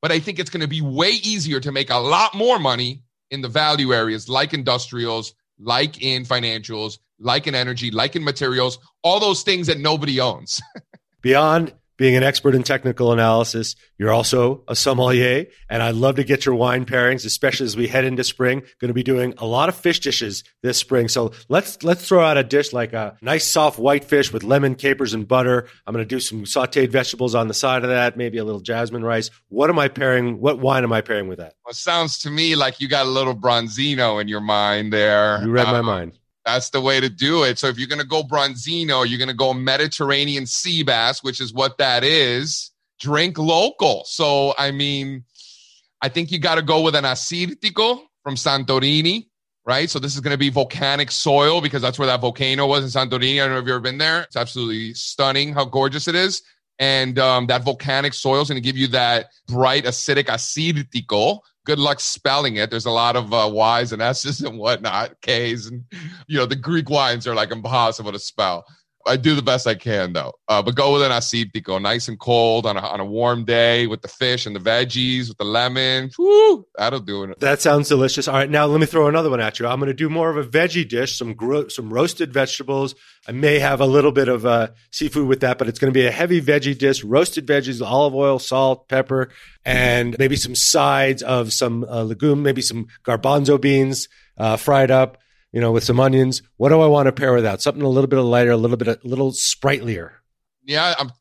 but 0.02 0.12
I 0.12 0.20
think 0.20 0.40
it's 0.40 0.50
going 0.50 0.62
to 0.62 0.68
be 0.68 0.82
way 0.82 1.12
easier 1.12 1.60
to 1.60 1.72
make 1.72 1.90
a 1.90 1.98
lot 1.98 2.34
more 2.34 2.60
money 2.60 3.04
in 3.30 3.42
the 3.42 3.50
value 3.50 3.94
areas 3.94 4.30
like 4.30 4.54
industrials, 4.54 5.34
like 5.60 6.02
in 6.02 6.24
financials, 6.24 7.00
like 7.20 7.48
in 7.48 7.56
energy, 7.56 7.92
like 7.92 8.16
in 8.16 8.24
materials, 8.24 8.80
all 9.04 9.20
those 9.20 9.44
things 9.44 9.68
that 9.68 9.80
nobody 9.80 10.20
owns. 10.20 10.62
Beyond 11.22 11.74
being 11.98 12.16
an 12.16 12.24
expert 12.24 12.56
in 12.56 12.64
technical 12.64 13.12
analysis. 13.12 13.76
You're 13.98 14.12
also 14.12 14.64
a 14.68 14.76
sommelier, 14.76 15.46
and 15.70 15.82
I'd 15.82 15.96
love 15.96 16.16
to 16.16 16.24
get 16.24 16.46
your 16.46 16.56
wine 16.56 16.86
pairings, 16.86 17.26
especially 17.26 17.66
as 17.66 17.78
we 17.78 17.88
head 17.88 18.06
into 18.06 18.24
spring. 18.24 18.62
Going 18.80 18.90
to 18.90 18.94
be 18.94 19.04
doing 19.04 19.34
a 19.38 19.46
lot 19.46 19.70
of 19.70 19.76
fish 19.76 20.00
dishes 20.00 20.44
this 20.62 20.78
spring. 20.78 21.08
So 21.08 21.32
let's 21.50 21.82
let's 21.84 22.08
throw 22.08 22.24
out 22.24 22.38
a 22.38 22.44
dish 22.44 22.74
like 22.74 22.94
a 22.94 23.18
nice 23.22 23.46
soft 23.46 23.80
white 23.80 24.04
fish 24.04 24.32
with 24.32 24.44
lemon, 24.44 24.76
capers, 24.76 25.14
and 25.14 25.28
butter. 25.28 25.68
I'm 25.86 25.94
going 25.94 26.06
to 26.06 26.16
do 26.16 26.20
some 26.20 26.44
sautéed 26.44 26.90
vegetables 26.90 27.36
on 27.36 27.48
the 27.48 27.54
side 27.54 27.84
of 27.84 27.90
that, 27.90 28.18
maybe 28.18 28.38
a 28.38 28.44
little 28.44 28.62
jasmine 28.62 29.04
rice. 29.04 29.30
What 29.50 29.70
am 29.70 29.80
I 29.80 29.88
pairing? 29.88 30.40
What 30.40 30.60
wine 30.60 30.84
am 30.84 30.94
I 30.94 31.02
pairing 31.02 31.28
with 31.28 31.40
that? 31.40 31.54
Well, 31.64 31.72
it 31.72 31.76
sounds 31.76 32.20
to 32.20 32.30
me 32.30 32.56
like 32.56 32.80
you 32.80 32.88
got 32.88 33.06
a 33.06 33.10
little 33.10 33.36
bronzino 33.36 34.22
in 34.22 34.28
your 34.28 34.42
mind 34.42 34.92
there. 34.92 35.42
You 35.44 35.52
read 35.52 35.66
my 35.66 35.80
um, 35.80 35.86
mind. 35.86 36.20
That's 36.46 36.70
the 36.70 36.82
way 36.82 37.00
to 37.00 37.10
do 37.10 37.44
it. 37.44 37.58
So 37.58 37.68
if 37.68 37.80
you're 37.80 37.88
going 37.88 38.02
to 38.02 38.08
go 38.08 38.24
Bronzino, 38.24 39.08
you're 39.08 39.18
going 39.18 39.30
to 39.30 39.34
go 39.34 39.54
Mediterranean 39.54 40.46
sea 40.46 40.84
bass, 40.84 41.24
which 41.24 41.42
is 41.42 41.54
what 41.54 41.80
that 41.80 42.04
is. 42.04 42.72
Drink 43.00 43.38
local. 43.38 44.04
So, 44.06 44.54
I 44.58 44.72
mean, 44.72 45.26
I 46.02 46.10
think 46.10 46.32
you 46.32 46.40
got 46.40 46.56
to 46.56 46.62
go 46.62 46.82
with 46.82 46.96
an 46.96 47.04
Assyrtiko 47.04 48.00
from 48.24 48.36
Santorini, 48.36 49.28
right? 49.66 49.90
So 49.90 49.98
this 49.98 50.14
is 50.14 50.22
going 50.22 50.34
to 50.34 50.38
be 50.38 50.50
volcanic 50.50 51.12
soil 51.12 51.62
because 51.62 51.82
that's 51.82 51.98
where 51.98 52.08
that 52.08 52.22
volcano 52.22 52.68
was 52.68 52.84
in 52.84 53.02
Santorini. 53.02 53.42
I 53.42 53.46
don't 53.46 53.54
know 53.54 53.58
if 53.58 53.64
you've 53.64 53.72
ever 53.72 53.80
been 53.80 53.98
there. 53.98 54.22
It's 54.22 54.36
absolutely 54.36 54.94
stunning 54.94 55.52
how 55.52 55.66
gorgeous 55.66 56.08
it 56.08 56.16
is. 56.16 56.44
And 56.78 57.18
um, 57.18 57.48
that 57.48 57.64
volcanic 57.64 58.14
soil 58.14 58.42
is 58.42 58.50
going 58.50 58.62
to 58.62 58.66
give 58.66 58.78
you 58.78 58.88
that 58.88 59.32
bright 59.48 59.86
acidic 59.86 60.26
Assyrtiko 60.26 61.40
good 61.66 61.80
luck 61.80 62.00
spelling 62.00 62.56
it. 62.56 62.70
There's 62.70 62.86
a 62.86 62.92
lot 62.92 63.16
of 63.16 63.34
uh, 63.34 63.50
Y's 63.52 63.92
and 63.92 64.02
S's 64.02 64.42
and 64.42 64.58
whatnot, 64.58 65.20
K's, 65.22 65.68
and 65.68 65.84
you 66.28 66.38
know 66.38 66.46
the 66.46 66.56
Greek 66.56 66.90
wines 66.90 67.28
are 67.28 67.36
like 67.36 67.52
impossible 67.52 68.12
to 68.12 68.20
spell. 68.20 68.66
I 69.06 69.18
do 69.18 69.36
the 69.36 69.42
best 69.42 69.68
I 69.68 69.76
can 69.76 70.14
though. 70.14 70.34
Uh, 70.48 70.62
but 70.62 70.76
go 70.76 70.94
with 70.94 71.04
an 71.04 71.12
Assyrtiko, 71.12 71.82
nice 71.82 72.08
and 72.08 72.20
cold 72.20 72.66
on 72.66 72.78
a, 72.78 72.80
on 72.80 73.00
a 73.00 73.06
warm 73.06 73.46
day 73.46 73.88
with 73.88 74.02
the 74.02 74.08
fish 74.08 74.46
and 74.46 74.56
the 74.56 74.60
veggies 74.60 75.28
with 75.28 75.38
the 75.38 75.44
lemon. 75.44 76.10
Woo, 76.18 76.66
that'll 76.78 77.00
do 77.00 77.24
it. 77.24 77.40
That 77.40 77.62
sounds 77.62 77.90
delicious. 77.90 78.28
All 78.28 78.36
right, 78.36 78.50
now 78.50 78.66
let 78.66 78.80
me 78.80 78.86
throw 78.86 79.08
another 79.08 79.30
one 79.30 79.40
at 79.40 79.60
you. 79.60 79.68
I'm 79.68 79.80
going 79.80 79.88
to 79.88 79.94
do 79.94 80.10
more 80.10 80.30
of 80.30 80.38
a 80.38 80.44
veggie 80.48 80.88
dish, 80.88 81.18
some 81.18 81.34
gro- 81.34 81.68
some 81.68 81.94
roasted 81.94 82.34
vegetables. 82.34 82.96
I 83.28 83.32
may 83.32 83.60
have 83.60 83.82
a 83.82 83.86
little 83.86 84.12
bit 84.12 84.28
of 84.28 84.46
uh, 84.46 84.70
seafood 84.92 85.28
with 85.28 85.42
that, 85.42 85.58
but 85.58 85.68
it's 85.68 85.80
going 85.80 85.92
to 85.94 85.98
be 85.98 86.06
a 86.06 86.12
heavy 86.12 86.42
veggie 86.42 86.78
dish, 86.78 87.04
roasted 87.04 87.48
veggies, 87.48 87.86
olive 87.86 88.16
oil, 88.16 88.40
salt, 88.40 88.88
pepper, 88.88 89.30
and 89.64 90.16
maybe 90.20 90.36
some 90.36 90.56
sides 90.56 91.24
of 91.24 91.54
some 91.54 91.84
uh, 91.84 92.04
legume, 92.04 92.44
maybe 92.44 92.62
some 92.62 92.88
garbanzo 93.04 93.60
beans 93.60 94.08
uh, 94.38 94.58
fried 94.58 94.92
up 94.92 95.18
you 95.56 95.62
know, 95.62 95.72
with 95.72 95.86
some 95.86 96.02
onions. 96.02 96.42
What 96.58 96.70
do 96.70 96.82
I 96.82 96.86
want 96.86 97.06
to 97.06 97.14
pair 97.14 97.34
with 97.34 97.44
that? 97.46 97.62
Something 97.62 97.82
a 97.82 97.88
little 97.88 98.10
bit 98.10 98.20
lighter, 98.20 98.52
a 98.52 98.58
little 98.58 98.76
bit, 98.76 98.90
a 98.90 99.00
little 99.04 99.32
sprightlier. 99.32 100.22
Yeah, 100.66 100.94
I'm. 101.00 101.12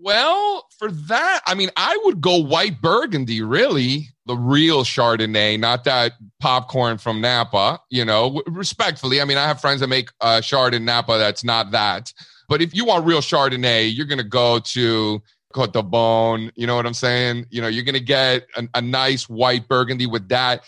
Well, 0.00 0.66
for 0.78 0.90
that, 0.90 1.40
I 1.46 1.54
mean, 1.54 1.70
I 1.76 1.98
would 2.04 2.20
go 2.20 2.38
white 2.38 2.80
burgundy, 2.80 3.42
really, 3.42 4.08
the 4.26 4.36
real 4.36 4.84
Chardonnay, 4.84 5.58
not 5.60 5.84
that 5.84 6.12
popcorn 6.40 6.98
from 6.98 7.20
Napa. 7.20 7.78
You 7.90 8.06
know, 8.06 8.42
respectfully, 8.46 9.20
I 9.20 9.26
mean, 9.26 9.36
I 9.36 9.46
have 9.46 9.60
friends 9.60 9.80
that 9.80 9.88
make 9.88 10.08
uh, 10.20 10.40
Chard 10.40 10.74
in 10.74 10.86
Napa 10.86 11.18
that's 11.18 11.44
not 11.44 11.70
that. 11.72 12.12
But 12.48 12.62
if 12.62 12.74
you 12.74 12.86
want 12.86 13.04
real 13.04 13.20
Chardonnay, 13.20 13.94
you're 13.94 14.06
gonna 14.06 14.24
go 14.24 14.60
to 14.60 15.22
Côte 15.54 15.72
de 15.72 15.82
Beaune. 15.82 16.50
You 16.54 16.66
know 16.66 16.76
what 16.76 16.86
I'm 16.86 16.94
saying? 16.94 17.46
You 17.50 17.60
know, 17.60 17.68
you're 17.68 17.84
gonna 17.84 18.00
get 18.00 18.46
a, 18.56 18.66
a 18.74 18.80
nice 18.80 19.28
white 19.28 19.68
burgundy 19.68 20.06
with 20.06 20.28
that. 20.30 20.64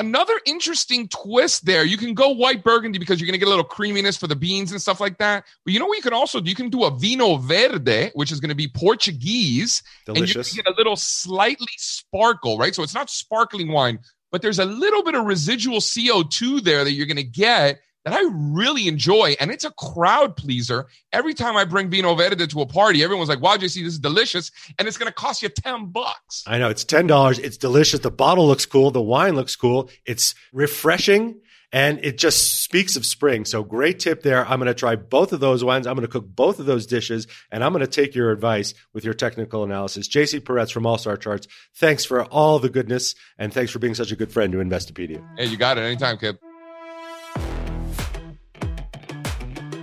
Another 0.00 0.32
interesting 0.46 1.08
twist 1.08 1.66
there. 1.66 1.84
You 1.84 1.98
can 1.98 2.14
go 2.14 2.30
white 2.30 2.64
burgundy 2.64 2.98
because 2.98 3.20
you're 3.20 3.26
going 3.26 3.34
to 3.34 3.38
get 3.38 3.48
a 3.48 3.50
little 3.50 3.62
creaminess 3.62 4.16
for 4.16 4.26
the 4.26 4.34
beans 4.34 4.72
and 4.72 4.80
stuff 4.80 4.98
like 4.98 5.18
that. 5.18 5.44
But 5.62 5.74
you 5.74 5.78
know 5.78 5.84
what 5.84 5.96
you 5.96 6.02
can 6.02 6.14
also 6.14 6.40
do? 6.40 6.48
You 6.48 6.56
can 6.56 6.70
do 6.70 6.84
a 6.84 6.90
vinho 6.90 7.38
verde, 7.38 8.10
which 8.14 8.32
is 8.32 8.40
going 8.40 8.48
to 8.48 8.54
be 8.54 8.66
Portuguese. 8.66 9.82
Delicious. 10.06 10.36
And 10.36 10.56
you 10.56 10.62
get 10.62 10.72
a 10.72 10.76
little 10.78 10.96
slightly 10.96 11.68
sparkle, 11.76 12.56
right? 12.56 12.74
So 12.74 12.82
it's 12.82 12.94
not 12.94 13.10
sparkling 13.10 13.70
wine, 13.70 13.98
but 14.32 14.40
there's 14.40 14.58
a 14.58 14.64
little 14.64 15.02
bit 15.02 15.14
of 15.14 15.26
residual 15.26 15.80
CO2 15.80 16.62
there 16.62 16.82
that 16.82 16.92
you're 16.92 17.06
going 17.06 17.18
to 17.18 17.22
get 17.22 17.80
that 18.04 18.14
I 18.14 18.22
really 18.32 18.88
enjoy. 18.88 19.36
And 19.40 19.50
it's 19.50 19.64
a 19.64 19.70
crowd 19.72 20.36
pleaser. 20.36 20.86
Every 21.12 21.34
time 21.34 21.56
I 21.56 21.64
bring 21.64 21.90
Vinho 21.90 22.16
Verde 22.16 22.46
to 22.46 22.60
a 22.60 22.66
party, 22.66 23.02
everyone's 23.02 23.28
like, 23.28 23.40
wow, 23.40 23.56
JC, 23.56 23.60
this 23.60 23.76
is 23.76 23.98
delicious. 23.98 24.50
And 24.78 24.88
it's 24.88 24.96
going 24.96 25.08
to 25.08 25.14
cost 25.14 25.42
you 25.42 25.48
10 25.48 25.86
bucks. 25.86 26.44
I 26.46 26.58
know 26.58 26.68
it's 26.68 26.84
$10. 26.84 27.38
It's 27.38 27.56
delicious. 27.56 28.00
The 28.00 28.10
bottle 28.10 28.46
looks 28.46 28.66
cool. 28.66 28.90
The 28.90 29.02
wine 29.02 29.34
looks 29.34 29.56
cool. 29.56 29.90
It's 30.06 30.34
refreshing 30.52 31.40
and 31.72 32.00
it 32.04 32.18
just 32.18 32.62
speaks 32.62 32.96
of 32.96 33.06
spring. 33.06 33.44
So 33.44 33.62
great 33.62 34.00
tip 34.00 34.22
there. 34.22 34.44
I'm 34.44 34.58
going 34.58 34.66
to 34.66 34.74
try 34.74 34.96
both 34.96 35.32
of 35.32 35.40
those 35.40 35.62
wines. 35.62 35.86
I'm 35.86 35.94
going 35.94 36.06
to 36.06 36.12
cook 36.12 36.26
both 36.26 36.58
of 36.58 36.66
those 36.66 36.86
dishes 36.86 37.26
and 37.50 37.62
I'm 37.62 37.72
going 37.72 37.84
to 37.84 37.90
take 37.90 38.14
your 38.14 38.32
advice 38.32 38.74
with 38.92 39.04
your 39.04 39.14
technical 39.14 39.62
analysis. 39.62 40.08
JC 40.08 40.40
Parets 40.40 40.72
from 40.72 40.86
All 40.86 40.98
Star 40.98 41.16
Charts. 41.16 41.46
Thanks 41.76 42.04
for 42.04 42.24
all 42.24 42.58
the 42.58 42.70
goodness 42.70 43.14
and 43.38 43.52
thanks 43.52 43.70
for 43.70 43.78
being 43.78 43.94
such 43.94 44.10
a 44.10 44.16
good 44.16 44.32
friend 44.32 44.52
to 44.52 44.58
Investopedia. 44.58 45.24
Hey, 45.38 45.46
you 45.46 45.56
got 45.56 45.78
it 45.78 45.82
anytime, 45.82 46.18
kid. 46.18 46.38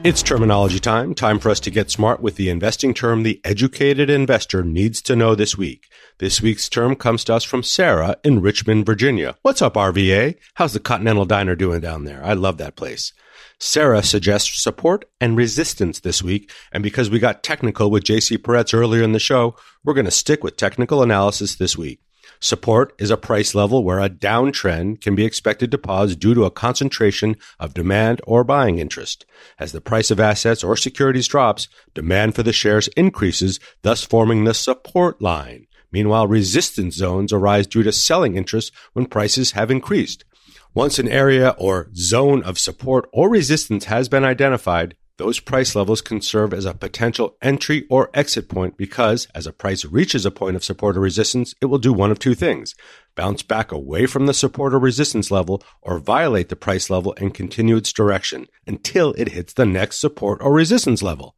It's 0.08 0.24
terminology 0.24 0.80
time. 0.80 1.14
Time 1.14 1.38
for 1.38 1.50
us 1.50 1.60
to 1.60 1.70
get 1.70 1.92
smart 1.92 2.22
with 2.22 2.38
the 2.38 2.50
investing 2.50 2.94
term 2.94 3.24
the 3.24 3.42
educated 3.44 4.10
investor 4.10 4.64
needs 4.64 5.02
to 5.02 5.18
know 5.18 5.36
this 5.36 5.58
week. 5.58 5.90
This 6.20 6.42
week's 6.42 6.70
term 6.70 6.96
comes 6.96 7.26
to 7.26 7.34
us 7.34 7.44
from 7.44 7.62
Sarah 7.62 8.16
in 8.24 8.40
Richmond, 8.40 8.86
Virginia. 8.86 9.36
What's 9.42 9.62
up, 9.62 9.74
RVA? 9.74 10.38
How's 10.54 10.72
the 10.72 10.80
Continental 10.80 11.26
Diner 11.26 11.58
doing 11.58 11.82
down 11.82 12.06
there? 12.06 12.24
I 12.24 12.36
love 12.36 12.58
that 12.58 12.78
place. 12.78 13.12
Sarah 13.60 14.02
suggests 14.02 14.64
support 14.64 15.04
and 15.20 15.36
resistance 15.36 16.00
this 16.00 16.24
week, 16.24 16.54
and 16.72 16.84
because 16.84 17.10
we 17.10 17.20
got 17.20 17.44
technical 17.44 17.92
with 17.92 18.06
JC 18.06 18.38
Parets 18.38 18.74
earlier 18.74 19.04
in 19.04 19.12
the 19.12 19.20
show, 19.20 19.58
we're 19.84 19.94
going 19.94 20.06
to 20.06 20.12
stick 20.12 20.42
with 20.42 20.56
technical 20.56 21.04
analysis 21.04 21.58
this 21.58 21.78
week. 21.78 22.00
Support 22.40 22.94
is 23.00 23.10
a 23.10 23.18
price 23.18 23.56
level 23.56 23.84
where 23.84 24.00
a 24.00 24.10
downtrend 24.10 25.02
can 25.02 25.16
be 25.16 25.26
expected 25.26 25.72
to 25.72 25.78
pause 25.78 26.16
due 26.16 26.34
to 26.34 26.46
a 26.46 26.52
concentration 26.52 27.36
of 27.60 27.74
demand 27.74 28.22
or 28.26 28.44
buying 28.44 28.80
interest. 28.80 29.26
As 29.60 29.72
the 29.72 29.82
price 29.82 30.12
of 30.12 30.20
assets 30.20 30.64
or 30.64 30.76
securities 30.76 31.28
drops, 31.28 31.68
demand 31.94 32.36
for 32.36 32.44
the 32.44 32.54
shares 32.54 32.88
increases, 32.90 33.60
thus 33.82 34.04
forming 34.04 34.44
the 34.44 34.54
support 34.54 35.22
line. 35.22 35.68
Meanwhile, 35.92 36.28
resistance 36.28 36.96
zones 36.96 37.32
arise 37.32 37.66
due 37.66 37.84
to 37.84 37.92
selling 37.92 38.36
interest 38.36 38.72
when 38.94 39.06
prices 39.06 39.52
have 39.52 39.72
increased. 39.72 40.26
Once 40.74 41.00
an 41.00 41.08
area 41.08 41.56
or 41.58 41.90
zone 41.96 42.44
of 42.44 42.60
support 42.60 43.10
or 43.12 43.30
resistance 43.30 43.86
has 43.86 44.10
been 44.10 44.24
identified, 44.24 44.96
those 45.18 45.40
price 45.40 45.76
levels 45.76 46.02
can 46.02 46.22
serve 46.22 46.54
as 46.54 46.66
a 46.66 46.76
potential 46.76 47.36
entry 47.42 47.86
or 47.90 48.12
exit 48.14 48.50
point 48.50 48.78
because 48.78 49.28
as 49.34 49.48
a 49.48 49.52
price 49.52 49.84
reaches 49.84 50.26
a 50.26 50.32
point 50.32 50.56
of 50.56 50.64
support 50.64 50.96
or 50.96 51.00
resistance, 51.00 51.56
it 51.60 51.66
will 51.66 51.80
do 51.80 51.92
one 51.92 52.12
of 52.12 52.20
two 52.20 52.36
things. 52.36 52.76
Bounce 53.16 53.42
back 53.42 53.72
away 53.72 54.06
from 54.06 54.28
the 54.28 54.34
support 54.34 54.76
or 54.76 54.80
resistance 54.80 55.32
level 55.32 55.64
or 55.82 55.98
violate 55.98 56.50
the 56.50 56.56
price 56.56 56.90
level 56.90 57.16
and 57.18 57.34
continue 57.34 57.76
its 57.76 57.92
direction 57.92 58.48
until 58.68 59.14
it 59.14 59.30
hits 59.30 59.54
the 59.54 59.66
next 59.66 59.98
support 59.98 60.40
or 60.42 60.54
resistance 60.54 61.02
level. 61.02 61.36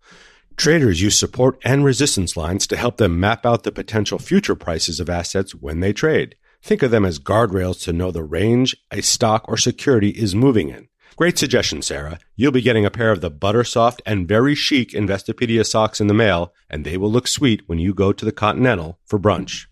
Traders 0.58 1.02
use 1.02 1.18
support 1.18 1.58
and 1.64 1.86
resistance 1.86 2.36
lines 2.36 2.68
to 2.68 2.76
help 2.76 2.98
them 2.98 3.18
map 3.18 3.46
out 3.46 3.64
the 3.64 3.72
potential 3.72 4.20
future 4.20 4.56
prices 4.56 5.00
of 5.00 5.10
assets 5.10 5.56
when 5.56 5.80
they 5.80 5.94
trade. 5.94 6.36
Think 6.62 6.84
of 6.84 6.92
them 6.92 7.06
as 7.06 7.18
guardrails 7.18 7.82
to 7.84 7.94
know 7.94 8.12
the 8.12 8.26
range 8.26 8.76
a 8.92 9.02
stock 9.02 9.46
or 9.48 9.56
security 9.56 10.10
is 10.10 10.36
moving 10.36 10.68
in. 10.68 10.90
Great 11.20 11.38
suggestion, 11.38 11.82
Sarah. 11.82 12.18
You'll 12.38 12.54
be 12.54 12.62
getting 12.62 12.86
a 12.86 12.90
pair 12.90 13.12
of 13.12 13.20
the 13.20 13.30
butter 13.30 13.66
soft 13.66 14.02
and 14.06 14.26
very 14.26 14.56
chic 14.56 14.92
Investopedia 14.92 15.66
socks 15.66 16.00
in 16.00 16.08
the 16.08 16.14
mail, 16.14 16.54
and 16.70 16.86
they 16.86 16.96
will 16.96 17.12
look 17.12 17.28
sweet 17.28 17.62
when 17.68 17.78
you 17.78 17.94
go 17.94 18.14
to 18.14 18.24
the 18.24 18.32
Continental 18.32 19.00
for 19.04 19.20
brunch. 19.20 19.66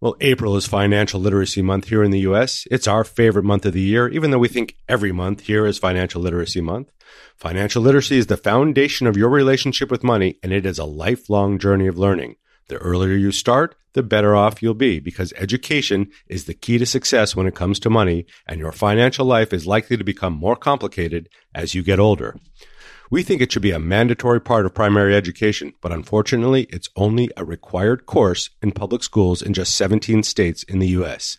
Well, 0.00 0.16
April 0.22 0.56
is 0.56 0.66
Financial 0.66 1.20
Literacy 1.20 1.60
Month 1.60 1.88
here 1.88 2.02
in 2.02 2.10
the 2.10 2.20
US. 2.20 2.66
It's 2.70 2.88
our 2.88 3.04
favorite 3.04 3.44
month 3.44 3.66
of 3.66 3.74
the 3.74 3.82
year, 3.82 4.08
even 4.08 4.30
though 4.30 4.38
we 4.38 4.48
think 4.48 4.78
every 4.88 5.12
month 5.12 5.42
here 5.42 5.66
is 5.66 5.76
Financial 5.76 6.22
Literacy 6.22 6.62
Month. 6.62 6.90
Financial 7.36 7.82
literacy 7.82 8.16
is 8.16 8.28
the 8.28 8.38
foundation 8.38 9.06
of 9.06 9.18
your 9.18 9.28
relationship 9.28 9.90
with 9.90 10.02
money, 10.02 10.38
and 10.42 10.54
it 10.54 10.64
is 10.64 10.78
a 10.78 10.86
lifelong 10.86 11.58
journey 11.58 11.86
of 11.86 11.98
learning. 11.98 12.36
The 12.68 12.78
earlier 12.78 13.14
you 13.14 13.30
start, 13.30 13.74
the 13.94 14.02
better 14.02 14.34
off 14.34 14.62
you'll 14.62 14.74
be 14.74 15.00
because 15.00 15.32
education 15.36 16.10
is 16.28 16.44
the 16.44 16.54
key 16.54 16.78
to 16.78 16.86
success 16.86 17.36
when 17.36 17.46
it 17.46 17.54
comes 17.54 17.78
to 17.80 17.90
money, 17.90 18.26
and 18.46 18.58
your 18.58 18.72
financial 18.72 19.26
life 19.26 19.52
is 19.52 19.66
likely 19.66 19.96
to 19.96 20.04
become 20.04 20.32
more 20.32 20.56
complicated 20.56 21.28
as 21.54 21.74
you 21.74 21.82
get 21.82 21.98
older. 21.98 22.36
We 23.10 23.22
think 23.22 23.42
it 23.42 23.52
should 23.52 23.62
be 23.62 23.72
a 23.72 23.78
mandatory 23.78 24.40
part 24.40 24.64
of 24.64 24.74
primary 24.74 25.14
education, 25.14 25.74
but 25.82 25.92
unfortunately, 25.92 26.62
it's 26.70 26.88
only 26.96 27.28
a 27.36 27.44
required 27.44 28.06
course 28.06 28.48
in 28.62 28.72
public 28.72 29.02
schools 29.02 29.42
in 29.42 29.52
just 29.52 29.76
17 29.76 30.22
states 30.22 30.62
in 30.62 30.78
the 30.78 30.88
U.S. 30.88 31.36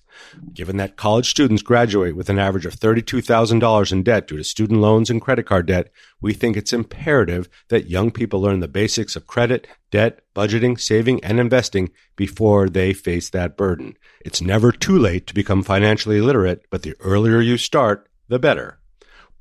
Given 0.53 0.77
that 0.77 0.97
college 0.97 1.29
students 1.29 1.63
graduate 1.63 2.15
with 2.15 2.29
an 2.29 2.37
average 2.37 2.67
of 2.67 2.75
$32,000 2.75 3.91
in 3.91 4.03
debt 4.03 4.27
due 4.27 4.37
to 4.37 4.43
student 4.43 4.81
loans 4.81 5.09
and 5.09 5.19
credit 5.19 5.47
card 5.47 5.65
debt, 5.65 5.91
we 6.21 6.33
think 6.33 6.55
it's 6.55 6.73
imperative 6.73 7.49
that 7.69 7.89
young 7.89 8.11
people 8.11 8.41
learn 8.41 8.59
the 8.59 8.67
basics 8.67 9.15
of 9.15 9.25
credit, 9.25 9.67
debt, 9.89 10.21
budgeting, 10.35 10.79
saving, 10.79 11.23
and 11.23 11.39
investing 11.39 11.89
before 12.15 12.69
they 12.69 12.93
face 12.93 13.31
that 13.31 13.57
burden. 13.57 13.97
It's 14.23 14.41
never 14.41 14.71
too 14.71 14.99
late 14.99 15.25
to 15.25 15.33
become 15.33 15.63
financially 15.63 16.21
literate, 16.21 16.65
but 16.69 16.83
the 16.83 16.95
earlier 16.99 17.41
you 17.41 17.57
start, 17.57 18.07
the 18.27 18.37
better. 18.37 18.79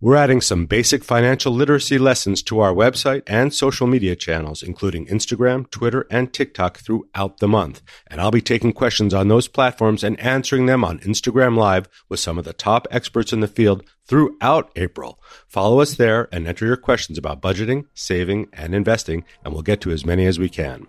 We're 0.04 0.16
adding 0.16 0.40
some 0.40 0.66
basic 0.66 1.04
financial 1.04 1.52
literacy 1.52 1.96
lessons 1.96 2.42
to 2.42 2.58
our 2.58 2.74
website 2.74 3.22
and 3.28 3.54
social 3.54 3.86
media 3.86 4.16
channels, 4.16 4.60
including 4.60 5.06
Instagram, 5.06 5.70
Twitter, 5.70 6.08
and 6.10 6.32
TikTok 6.32 6.78
throughout 6.78 7.38
the 7.38 7.46
month. 7.46 7.82
And 8.08 8.20
I'll 8.20 8.32
be 8.32 8.40
taking 8.40 8.72
questions 8.72 9.14
on 9.14 9.28
those 9.28 9.46
platforms 9.46 10.02
and 10.02 10.18
answering 10.18 10.66
them 10.66 10.82
on 10.82 10.98
Instagram 10.98 11.56
Live 11.56 11.88
with 12.08 12.18
some 12.18 12.36
of 12.36 12.44
the 12.44 12.52
top 12.52 12.88
experts 12.90 13.32
in 13.32 13.38
the 13.38 13.46
field 13.46 13.84
throughout 14.04 14.72
April. 14.74 15.22
Follow 15.46 15.78
us 15.78 15.94
there 15.94 16.28
and 16.32 16.48
enter 16.48 16.66
your 16.66 16.76
questions 16.76 17.16
about 17.16 17.40
budgeting, 17.40 17.84
saving, 17.94 18.48
and 18.52 18.74
investing, 18.74 19.22
and 19.44 19.54
we'll 19.54 19.62
get 19.62 19.80
to 19.82 19.92
as 19.92 20.04
many 20.04 20.26
as 20.26 20.36
we 20.36 20.48
can. 20.48 20.84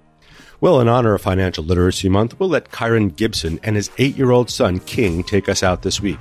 Well, 0.60 0.82
in 0.82 0.88
honor 0.88 1.13
of 1.13 1.21
Financial 1.21 1.63
Literacy 1.63 2.10
Month, 2.10 2.39
we'll 2.39 2.49
let 2.49 2.71
Kyron 2.71 3.15
Gibson 3.15 3.60
and 3.62 3.76
his 3.76 3.91
eight 3.99 4.17
year 4.17 4.32
old 4.32 4.49
son, 4.49 4.80
King, 4.80 5.21
take 5.21 5.47
us 5.49 5.62
out 5.62 5.84
this 5.84 6.02
week. 6.02 6.19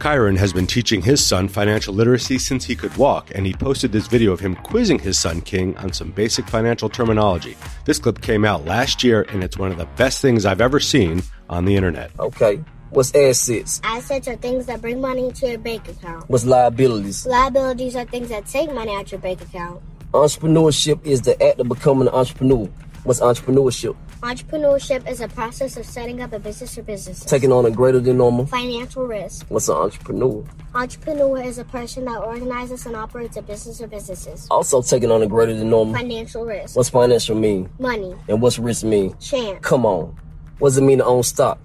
Kyron 0.00 0.38
has 0.38 0.50
been 0.50 0.66
teaching 0.66 1.02
his 1.02 1.22
son 1.22 1.46
financial 1.46 1.92
literacy 1.92 2.38
since 2.38 2.64
he 2.64 2.74
could 2.74 2.96
walk, 2.96 3.30
and 3.34 3.44
he 3.44 3.52
posted 3.52 3.92
this 3.92 4.06
video 4.06 4.32
of 4.32 4.40
him 4.40 4.56
quizzing 4.56 4.98
his 4.98 5.18
son 5.18 5.42
King 5.42 5.76
on 5.76 5.92
some 5.92 6.10
basic 6.10 6.48
financial 6.48 6.88
terminology. 6.88 7.54
This 7.84 7.98
clip 7.98 8.22
came 8.22 8.46
out 8.46 8.64
last 8.64 9.04
year, 9.04 9.26
and 9.28 9.44
it's 9.44 9.58
one 9.58 9.70
of 9.70 9.76
the 9.76 9.84
best 9.96 10.22
things 10.22 10.46
I've 10.46 10.62
ever 10.62 10.80
seen 10.80 11.22
on 11.50 11.66
the 11.66 11.76
internet. 11.76 12.12
Okay. 12.18 12.64
What's 12.88 13.14
assets? 13.14 13.82
Assets 13.84 14.26
are 14.26 14.36
things 14.36 14.64
that 14.66 14.80
bring 14.80 15.02
money 15.02 15.26
into 15.26 15.46
your 15.46 15.58
bank 15.58 15.86
account. 15.86 16.30
What's 16.30 16.46
liabilities? 16.46 17.26
Liabilities 17.26 17.94
are 17.94 18.06
things 18.06 18.30
that 18.30 18.46
take 18.46 18.72
money 18.72 18.94
out 18.94 19.02
of 19.02 19.12
your 19.12 19.20
bank 19.20 19.42
account. 19.42 19.82
Entrepreneurship 20.12 21.04
is 21.04 21.20
the 21.20 21.40
act 21.42 21.60
of 21.60 21.68
becoming 21.68 22.08
an 22.08 22.14
entrepreneur. 22.14 22.70
What's 23.04 23.20
entrepreneurship? 23.20 23.94
Entrepreneurship 24.22 25.08
is 25.08 25.22
a 25.22 25.28
process 25.28 25.78
of 25.78 25.86
setting 25.86 26.20
up 26.20 26.34
a 26.34 26.38
business 26.38 26.76
or 26.76 26.82
businesses. 26.82 27.24
Taking 27.24 27.52
on 27.52 27.64
a 27.64 27.70
greater 27.70 28.00
than 28.00 28.18
normal. 28.18 28.44
Financial 28.44 29.06
risk. 29.06 29.46
What's 29.48 29.70
an 29.70 29.76
entrepreneur? 29.76 30.44
Entrepreneur 30.74 31.40
is 31.42 31.56
a 31.56 31.64
person 31.64 32.04
that 32.04 32.18
organizes 32.18 32.84
and 32.84 32.96
operates 32.96 33.38
a 33.38 33.42
business 33.42 33.80
or 33.80 33.86
businesses. 33.86 34.46
Also 34.50 34.82
taking 34.82 35.10
on 35.10 35.22
a 35.22 35.26
greater 35.26 35.54
than 35.54 35.70
normal. 35.70 35.94
Financial 35.94 36.44
risk. 36.44 36.76
What's 36.76 36.90
financial 36.90 37.34
mean? 37.34 37.70
Money. 37.78 38.14
And 38.28 38.42
what's 38.42 38.58
risk 38.58 38.84
mean? 38.84 39.16
Chance. 39.20 39.60
Come 39.62 39.86
on. 39.86 40.14
What 40.58 40.68
does 40.68 40.76
it 40.78 40.82
mean 40.82 40.98
to 40.98 41.06
own 41.06 41.22
stock? 41.22 41.58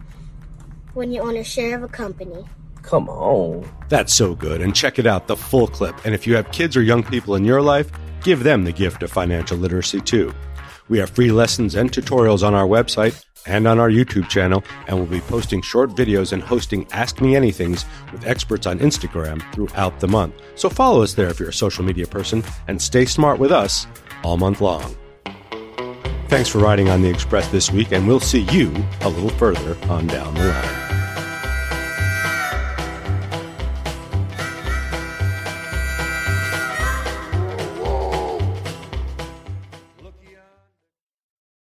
When 0.93 1.11
you 1.11 1.21
own 1.21 1.35
a 1.35 1.43
share 1.43 1.75
of 1.75 1.83
a 1.83 1.89
company. 1.89 2.45
Come 2.83 3.09
on. 3.09 3.69
That's 3.89 4.13
so 4.13 4.33
good. 4.33 4.61
And 4.61 4.73
check 4.73 4.97
it 4.97 5.05
out, 5.05 5.27
the 5.27 5.35
full 5.35 5.67
clip. 5.67 5.93
And 6.05 6.15
if 6.15 6.25
you 6.25 6.37
have 6.37 6.49
kids 6.53 6.77
or 6.77 6.81
young 6.81 7.03
people 7.03 7.35
in 7.35 7.43
your 7.43 7.61
life, 7.61 7.91
give 8.23 8.43
them 8.43 8.63
the 8.63 8.71
gift 8.71 9.03
of 9.03 9.11
financial 9.11 9.57
literacy 9.57 9.99
too. 9.99 10.33
We 10.87 10.99
have 10.99 11.09
free 11.09 11.31
lessons 11.31 11.75
and 11.75 11.91
tutorials 11.91 12.45
on 12.45 12.53
our 12.53 12.67
website, 12.67 13.23
and 13.47 13.67
on 13.67 13.79
our 13.79 13.89
YouTube 13.89 14.27
channel, 14.27 14.63
and 14.87 14.97
we'll 14.97 15.07
be 15.07 15.21
posting 15.21 15.61
short 15.61 15.91
videos 15.91 16.33
and 16.33 16.41
hosting 16.41 16.87
Ask 16.91 17.21
Me 17.21 17.33
Anythings 17.33 17.85
with 18.11 18.25
experts 18.25 18.65
on 18.65 18.79
Instagram 18.79 19.41
throughout 19.53 19.99
the 19.99 20.07
month. 20.07 20.33
So 20.55 20.69
follow 20.69 21.03
us 21.03 21.13
there 21.13 21.29
if 21.29 21.39
you're 21.39 21.49
a 21.49 21.53
social 21.53 21.83
media 21.83 22.07
person, 22.07 22.43
and 22.67 22.81
stay 22.81 23.05
smart 23.05 23.39
with 23.39 23.51
us 23.51 23.87
all 24.23 24.37
month 24.37 24.61
long. 24.61 24.95
Thanks 26.27 26.49
for 26.49 26.57
riding 26.57 26.89
on 26.89 27.01
the 27.01 27.09
Express 27.09 27.47
this 27.49 27.71
week, 27.71 27.91
and 27.91 28.07
we'll 28.07 28.19
see 28.19 28.41
you 28.51 28.73
a 29.01 29.09
little 29.09 29.29
further 29.29 29.77
on 29.89 30.07
down 30.07 30.33
the 30.33 30.45
line. 30.45 30.84